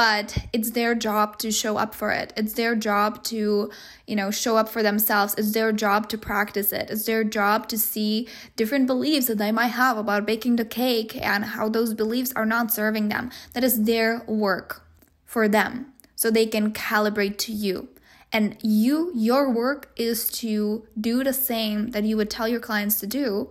but 0.00 0.46
it's 0.54 0.70
their 0.70 0.94
job 0.94 1.36
to 1.36 1.52
show 1.52 1.76
up 1.76 1.94
for 1.94 2.10
it. 2.10 2.32
It's 2.34 2.54
their 2.54 2.74
job 2.74 3.22
to 3.24 3.70
you 4.06 4.16
know 4.16 4.30
show 4.30 4.56
up 4.56 4.70
for 4.70 4.82
themselves. 4.82 5.34
It's 5.36 5.52
their 5.52 5.72
job 5.72 6.08
to 6.08 6.16
practice 6.16 6.72
it. 6.72 6.88
It's 6.88 7.04
their 7.04 7.22
job 7.22 7.68
to 7.68 7.76
see 7.76 8.26
different 8.56 8.86
beliefs 8.86 9.26
that 9.26 9.36
they 9.36 9.52
might 9.52 9.74
have 9.82 9.98
about 9.98 10.24
baking 10.24 10.56
the 10.56 10.64
cake 10.64 11.14
and 11.20 11.44
how 11.44 11.68
those 11.68 11.92
beliefs 11.92 12.32
are 12.34 12.46
not 12.46 12.72
serving 12.72 13.10
them. 13.10 13.30
That 13.52 13.62
is 13.62 13.84
their 13.84 14.24
work 14.26 14.86
for 15.26 15.48
them. 15.48 15.92
So 16.16 16.30
they 16.30 16.46
can 16.46 16.72
calibrate 16.72 17.36
to 17.44 17.52
you. 17.52 17.90
And 18.32 18.56
you 18.62 19.12
your 19.14 19.50
work 19.50 19.92
is 19.96 20.30
to 20.40 20.86
do 20.98 21.22
the 21.22 21.34
same 21.34 21.90
that 21.90 22.04
you 22.04 22.16
would 22.16 22.30
tell 22.30 22.48
your 22.48 22.60
clients 22.60 22.98
to 23.00 23.06
do 23.06 23.50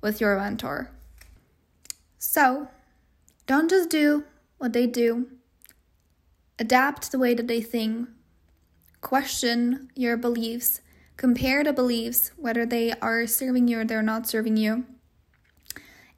with 0.00 0.22
your 0.22 0.38
mentor. 0.38 0.90
So 2.18 2.68
don't 3.46 3.68
just 3.68 3.90
do 3.90 4.24
what 4.56 4.72
they 4.72 4.86
do, 4.86 5.26
adapt 6.58 7.12
the 7.12 7.18
way 7.18 7.34
that 7.34 7.48
they 7.48 7.60
think, 7.60 8.08
question 9.00 9.90
your 9.94 10.16
beliefs, 10.16 10.80
compare 11.16 11.62
the 11.62 11.72
beliefs, 11.72 12.30
whether 12.36 12.66
they 12.66 12.92
are 13.00 13.26
serving 13.26 13.68
you 13.68 13.80
or 13.80 13.84
they're 13.84 14.02
not 14.02 14.28
serving 14.28 14.56
you, 14.56 14.84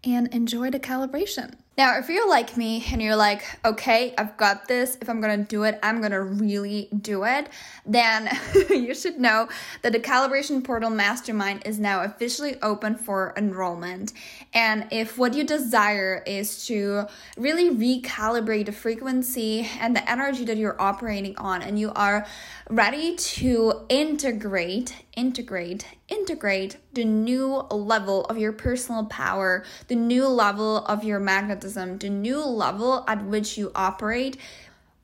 and 0.04 0.32
enjoy 0.34 0.70
the 0.70 0.80
calibration. 0.80 1.54
Now, 1.78 1.96
if 1.96 2.08
you're 2.08 2.28
like 2.28 2.56
me 2.56 2.84
and 2.90 3.00
you're 3.00 3.14
like, 3.14 3.44
okay, 3.64 4.12
I've 4.18 4.36
got 4.36 4.66
this, 4.66 4.98
if 5.00 5.08
I'm 5.08 5.20
gonna 5.20 5.44
do 5.44 5.62
it, 5.62 5.78
I'm 5.80 6.02
gonna 6.02 6.20
really 6.20 6.88
do 7.02 7.22
it, 7.22 7.50
then 7.86 8.28
you 8.68 8.96
should 8.96 9.20
know 9.20 9.48
that 9.82 9.92
the 9.92 10.00
Calibration 10.00 10.64
Portal 10.64 10.90
Mastermind 10.90 11.62
is 11.64 11.78
now 11.78 12.02
officially 12.02 12.56
open 12.62 12.96
for 12.96 13.32
enrollment. 13.36 14.12
And 14.52 14.88
if 14.90 15.18
what 15.18 15.34
you 15.34 15.44
desire 15.44 16.24
is 16.26 16.66
to 16.66 17.06
really 17.36 17.70
recalibrate 17.70 18.66
the 18.66 18.72
frequency 18.72 19.68
and 19.78 19.94
the 19.94 20.10
energy 20.10 20.44
that 20.46 20.56
you're 20.56 20.82
operating 20.82 21.36
on, 21.38 21.62
and 21.62 21.78
you 21.78 21.92
are 21.94 22.26
ready 22.68 23.14
to 23.14 23.86
integrate, 23.88 24.96
integrate, 25.14 25.86
integrate 26.08 26.76
the 26.94 27.04
new 27.04 27.46
level 27.70 28.24
of 28.24 28.36
your 28.36 28.52
personal 28.52 29.04
power, 29.06 29.64
the 29.86 29.94
new 29.94 30.26
level 30.26 30.78
of 30.86 31.04
your 31.04 31.20
magnetism, 31.20 31.67
the 31.74 32.08
new 32.08 32.44
level 32.44 33.04
at 33.06 33.24
which 33.24 33.58
you 33.58 33.70
operate 33.74 34.36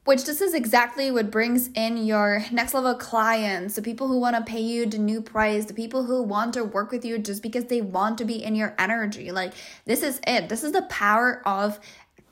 which 0.05 0.25
this 0.25 0.43
is 0.43 0.53
exactly 0.53 1.11
what 1.11 1.31
brings 1.31 1.69
in 1.69 1.97
your 1.97 2.45
next 2.53 2.75
level 2.75 2.95
clients 2.95 3.75
the 3.75 3.83
people 3.83 4.07
who 4.07 4.19
want 4.19 4.37
to 4.37 4.43
pay 4.43 4.61
you 4.61 4.85
the 4.87 4.99
new 4.99 5.21
price 5.21 5.65
the 5.65 5.75
people 5.75 6.05
who 6.05 6.23
want 6.23 6.53
to 6.55 6.63
work 6.63 6.91
with 6.91 7.05
you 7.05 7.19
just 7.19 7.43
because 7.43 7.65
they 7.65 7.81
want 7.81 8.19
to 8.19 8.25
be 8.25 8.43
in 8.43 8.55
your 8.55 8.75
energy 8.79 9.31
like 9.31 9.53
this 9.87 10.03
is 10.03 10.21
it 10.27 10.49
this 10.49 10.63
is 10.63 10.73
the 10.73 10.83
power 10.83 11.43
of 11.47 11.81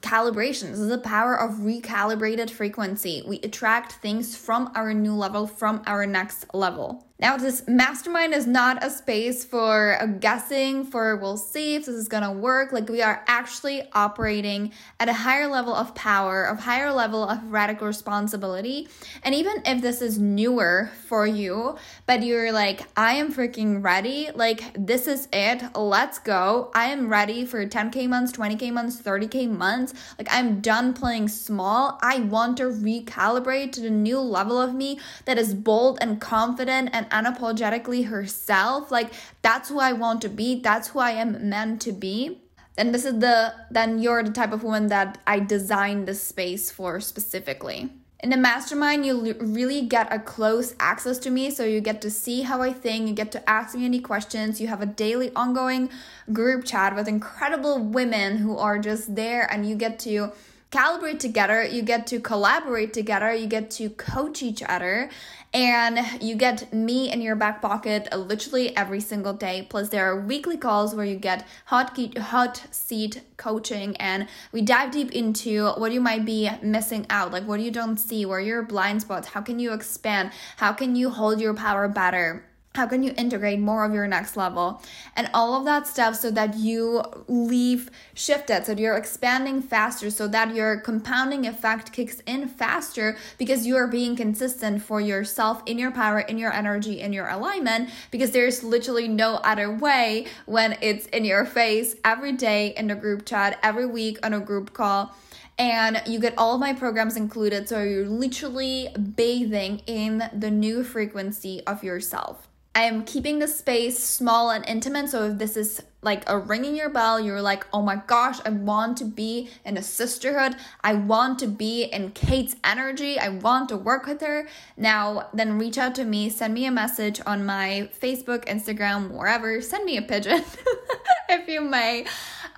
calibration. 0.03 0.71
This 0.71 0.81
is 0.81 0.89
the 0.89 0.99
power 0.99 1.39
of 1.39 1.61
recalibrated 1.61 2.51
frequency. 2.51 3.23
We 3.27 3.41
attract 3.41 3.93
things 3.93 4.37
from 4.37 4.71
our 4.75 4.93
new 4.93 5.15
level, 5.15 5.47
from 5.47 5.83
our 5.87 6.05
next 6.07 6.53
level. 6.53 7.07
Now, 7.23 7.37
this 7.37 7.63
mastermind 7.69 8.35
is 8.35 8.49
not 8.49 8.83
a 8.85 8.91
space 8.91 9.45
for 9.45 9.97
a 10.01 10.09
guessing, 10.09 10.85
for 10.85 11.15
we'll 11.15 11.37
see 11.37 11.77
if 11.77 11.87
this 11.87 11.95
is 11.95 12.09
gonna 12.09 12.33
work. 12.33 12.73
Like, 12.73 12.89
we 12.89 13.01
are 13.01 13.25
actually 13.29 13.89
operating 13.93 14.73
at 14.99 15.09
a 15.09 15.13
higher 15.13 15.47
level 15.47 15.73
of 15.73 15.95
power, 15.95 16.43
of 16.43 16.59
higher 16.59 16.91
level 16.91 17.23
of 17.23 17.53
radical 17.53 17.87
responsibility. 17.87 18.89
And 19.23 19.37
even 19.37 19.63
if 19.65 19.81
this 19.81 20.03
is 20.03 20.19
newer 20.19 20.91
for 21.07 21.25
you, 21.25 21.77
but 22.07 22.25
you're 22.25 22.51
like, 22.51 22.81
I 22.97 23.13
am 23.13 23.33
freaking 23.33 23.85
ready, 23.85 24.31
like, 24.35 24.75
this 24.77 25.07
is 25.07 25.29
it, 25.33 25.63
let's 25.77 26.19
go. 26.19 26.73
I 26.75 26.87
am 26.87 27.09
ready 27.09 27.47
for 27.47 27.65
10K 27.65 28.09
months, 28.09 28.33
20K 28.33 28.73
months, 28.73 29.01
30K 29.01 29.49
months. 29.49 29.95
Like, 30.19 30.27
I'm 30.29 30.61
done 30.61 30.93
playing 30.93 31.29
small. 31.29 32.01
I 32.03 32.19
want 32.19 32.57
to 32.57 32.65
recalibrate 32.65 33.71
to 33.73 33.81
the 33.81 33.91
new 33.91 34.19
level 34.19 34.61
of 34.61 34.75
me 34.75 34.99
that 35.27 35.39
is 35.39 35.55
bold 35.55 35.99
and 36.01 36.21
confident 36.21 36.91
and 36.93 37.07
unapologetically 37.13 38.07
herself, 38.07 38.91
like 38.91 39.13
that's 39.43 39.69
who 39.69 39.79
I 39.79 39.93
want 39.93 40.23
to 40.23 40.29
be, 40.29 40.61
that's 40.61 40.89
who 40.89 40.99
I 40.99 41.13
am 41.13 41.49
meant 41.49 41.81
to 41.83 41.93
be, 41.93 42.41
then 42.77 42.93
this 42.93 43.05
is 43.05 43.21
the 43.21 43.55
then 43.71 43.99
you're 44.01 44.23
the 44.23 44.31
type 44.31 44.53
of 44.53 44.65
woman 44.65 44.87
that 44.89 45.19
I 45.27 45.39
designed 45.39 46.09
this 46.09 46.23
space 46.23 46.71
for 46.71 47.01
specifically. 47.01 47.91
In 48.23 48.31
the 48.31 48.37
mastermind, 48.37 49.05
you 49.05 49.35
really 49.41 49.83
get 49.83 50.13
a 50.13 50.19
close 50.21 50.77
access 50.79 51.19
to 51.19 51.31
me. 51.31 51.51
So 51.51 51.65
you 51.65 51.81
get 51.81 52.01
to 52.03 52.11
see 52.11 52.43
how 52.43 52.63
I 52.63 52.73
think, 52.73 53.09
you 53.09 53.15
get 53.15 53.33
to 53.33 53.51
ask 53.51 53.77
me 53.77 53.85
any 53.85 53.99
questions. 53.99 54.61
You 54.61 54.69
have 54.69 54.81
a 54.81 54.87
daily 54.87 55.33
ongoing 55.35 55.91
group 56.33 56.65
chat 56.65 56.95
with 56.95 57.09
incredible 57.09 57.81
women 57.81 58.37
who 58.37 58.57
are 58.57 58.79
just 58.79 59.17
there, 59.17 59.53
and 59.53 59.69
you 59.69 59.75
get 59.75 59.99
to 60.01 60.31
calibrate 60.71 61.19
together, 61.19 61.65
you 61.65 61.83
get 61.83 62.07
to 62.07 62.21
collaborate 62.21 62.93
together, 62.95 63.35
you 63.35 63.49
get 63.49 63.73
to 63.73 63.91
coach 63.91 64.41
each 64.41 64.63
other, 64.63 65.11
and 65.55 66.01
you 66.23 66.35
get 66.35 66.73
me 66.73 67.13
in 67.13 67.21
your 67.21 67.37
back 67.37 67.61
pocket 67.61 68.09
literally 68.17 68.75
every 68.77 69.01
single 69.01 69.35
day. 69.35 69.67
Plus, 69.69 69.91
there 69.91 70.07
are 70.11 70.21
weekly 70.21 70.57
calls 70.57 70.95
where 70.95 71.05
you 71.05 71.17
get 71.17 71.47
hot 71.67 71.99
hot 72.19 72.63
seat 72.71 73.23
coaching, 73.37 73.97
and 73.97 74.29
we 74.53 74.63
dive 74.63 74.91
deep 74.91 75.13
into 75.13 75.69
what 75.73 75.93
you 75.93 76.01
might 76.01 76.25
be 76.25 76.51
missing 76.63 77.07
out, 77.11 77.33
like 77.33 77.47
what 77.47 77.61
you 77.61 77.71
don't 77.71 77.99
see, 77.99 78.25
where 78.25 78.41
your 78.41 78.63
blind 78.63 79.03
spots, 79.03 79.29
how 79.29 79.41
can 79.41 79.59
you 79.59 79.73
expand, 79.73 80.33
how 80.57 80.73
can 80.73 80.97
you 80.97 81.11
hold 81.11 81.41
your 81.41 81.55
power 81.55 81.89
better 81.89 82.45
how 82.75 82.87
can 82.87 83.03
you 83.03 83.13
integrate 83.19 83.59
more 83.59 83.85
of 83.85 83.93
your 83.93 84.07
next 84.07 84.37
level? 84.37 84.83
And 85.15 85.29
all 85.35 85.55
of 85.55 85.65
that 85.67 85.87
stuff 85.87 86.17
so 86.17 86.31
that 86.31 86.57
you 86.57 87.03
leave 87.29 87.91
shifted 88.15 88.65
so 88.65 88.73
you're 88.73 88.97
expanding 88.97 89.61
faster 89.61 90.11
so 90.11 90.27
that 90.29 90.55
your 90.55 90.79
compounding 90.79 91.47
effect 91.47 91.93
kicks 91.93 92.21
in 92.27 92.49
faster 92.49 93.17
because 93.37 93.67
you 93.67 93.77
are 93.77 93.87
being 93.87 94.17
consistent 94.17 94.83
for 94.83 95.01
yourself 95.01 95.63
in 95.67 95.79
your 95.79 95.91
power 95.91 96.21
in 96.21 96.39
your 96.39 96.53
energy 96.53 97.01
in 97.01 97.13
your 97.13 97.29
alignment 97.29 97.91
because 98.11 98.31
there's 98.31 98.63
literally 98.63 99.09
no 99.09 99.35
other 99.37 99.71
way 99.71 100.27
when 100.47 100.77
it's 100.81 101.07
in 101.07 101.25
your 101.25 101.45
face 101.45 101.95
every 102.05 102.33
day 102.33 102.75
in 102.77 102.91
a 102.91 102.95
group 102.95 103.27
chat 103.27 103.59
every 103.63 103.87
week 103.87 104.19
on 104.25 104.33
a 104.33 104.41
group 104.41 104.73
call. 104.73 105.15
And 105.59 106.03
you 106.07 106.19
get 106.19 106.35
all 106.39 106.55
of 106.55 106.61
my 106.61 106.73
programs 106.73 107.17
included 107.17 107.69
so 107.69 107.83
you're 107.83 108.09
literally 108.09 108.89
bathing 109.17 109.83
in 109.87 110.23
the 110.33 110.51
new 110.51 110.83
frequency 110.83 111.63
of 111.67 111.85
yourself 111.85 112.49
I 112.75 112.85
am 112.85 113.05
keeping 113.05 113.39
the 113.39 113.49
space 113.49 113.99
small 113.99 114.51
and 114.51 114.65
intimate. 114.67 115.11
So 115.11 115.27
if 115.27 115.39
this 115.39 115.57
is 115.57 115.83
like 116.01 116.29
a 116.29 116.39
ringing 116.39 116.75
your 116.75 116.89
bell, 116.89 117.21
you're 117.21 117.43
like, 117.43 117.67
oh 117.73 117.83
my 117.83 117.97
gosh, 118.07 118.39
I 118.47 118.51
want 118.51 118.97
to 118.99 119.05
be 119.05 119.51
in 119.65 119.77
a 119.77 119.83
sisterhood. 119.83 120.57
I 120.83 120.95
want 120.95 121.39
to 121.41 121.47
be 121.47 121.85
in 121.85 122.11
Kate's 122.13 122.57
energy. 122.65 123.19
I 123.19 123.29
want 123.29 123.69
to 123.69 123.77
work 123.77 124.07
with 124.07 124.23
her. 124.23 124.49
Now, 124.77 125.29
then 125.35 125.59
reach 125.59 125.77
out 125.77 125.95
to 125.97 126.05
me, 126.05 126.31
send 126.31 126.55
me 126.55 126.65
a 126.65 126.73
message 126.73 127.21
on 127.27 127.45
my 127.45 127.91
Facebook, 128.01 128.47
Instagram, 128.47 129.11
wherever. 129.11 129.61
Send 129.61 129.85
me 129.85 129.99
a 129.99 130.03
pigeon 130.03 130.43
if 131.29 131.49
you 131.49 131.61
may. 131.61 132.07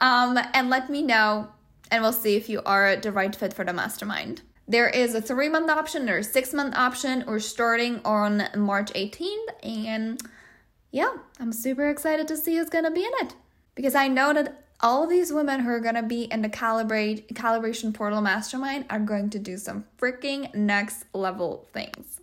Um, 0.01 0.39
and 0.55 0.71
let 0.71 0.89
me 0.89 1.03
know, 1.03 1.49
and 1.91 2.03
we'll 2.03 2.13
see 2.13 2.37
if 2.37 2.49
you 2.49 2.63
are 2.65 2.97
the 2.97 3.11
right 3.13 3.35
fit 3.35 3.53
for 3.53 3.65
the 3.65 3.73
mastermind. 3.73 4.43
There 4.67 4.89
is 4.89 5.15
a 5.15 5.21
three 5.21 5.49
month 5.49 5.71
option, 5.71 6.07
there's 6.07 6.29
a 6.29 6.33
six 6.33 6.53
month 6.53 6.75
option. 6.77 7.25
We're 7.27 7.39
starting 7.39 8.01
on 8.05 8.49
March 8.57 8.93
18th, 8.93 9.49
and 9.63 10.21
yeah, 10.91 11.13
I'm 11.39 11.53
super 11.53 11.89
excited 11.89 12.29
to 12.29 12.37
see 12.37 12.57
who's 12.57 12.71
gonna 12.71 12.91
be 12.91 13.05
in 13.05 13.13
it 13.21 13.35
because 13.75 13.95
I 13.95 14.09
know 14.09 14.33
that 14.33 14.65
all 14.81 15.07
these 15.07 15.33
women 15.33 15.61
who 15.61 15.71
are 15.71 15.81
going 15.81 15.95
to 15.95 16.03
be 16.03 16.25
in 16.25 16.43
the 16.43 16.49
calibrate 16.49 17.27
calibration 17.29 17.95
portal 17.95 18.21
mastermind 18.21 18.85
are 18.91 18.99
going 18.99 19.31
to 19.31 19.39
do 19.39 19.57
some 19.57 19.85
freaking 19.99 20.53
next 20.55 21.05
level 21.15 21.67
things 21.73 22.21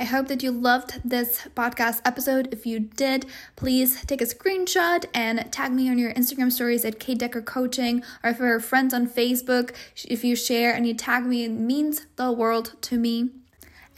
I 0.00 0.04
hope 0.04 0.28
that 0.28 0.42
you 0.42 0.50
loved 0.50 1.02
this 1.04 1.46
podcast 1.54 2.00
episode. 2.06 2.48
If 2.52 2.64
you 2.64 2.80
did, 2.80 3.26
please 3.54 4.02
take 4.06 4.22
a 4.22 4.24
screenshot 4.24 5.04
and 5.12 5.52
tag 5.52 5.72
me 5.72 5.90
on 5.90 5.98
your 5.98 6.14
Instagram 6.14 6.50
stories 6.50 6.86
at 6.86 6.98
Kate 6.98 7.18
Decker 7.18 7.42
Coaching, 7.42 8.02
or 8.24 8.30
if 8.30 8.38
you're 8.38 8.60
friends 8.60 8.94
on 8.94 9.06
Facebook, 9.06 9.74
if 10.08 10.24
you 10.24 10.34
share 10.34 10.72
and 10.72 10.86
you 10.86 10.94
tag 10.94 11.26
me, 11.26 11.44
it 11.44 11.50
means 11.50 12.06
the 12.16 12.32
world 12.32 12.76
to 12.80 12.96
me. 12.96 13.28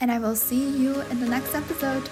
And 0.01 0.11
I 0.11 0.19
will 0.19 0.35
see 0.35 0.69
you 0.77 0.99
in 1.03 1.21
the 1.21 1.29
next 1.29 1.55
episode. 1.55 2.09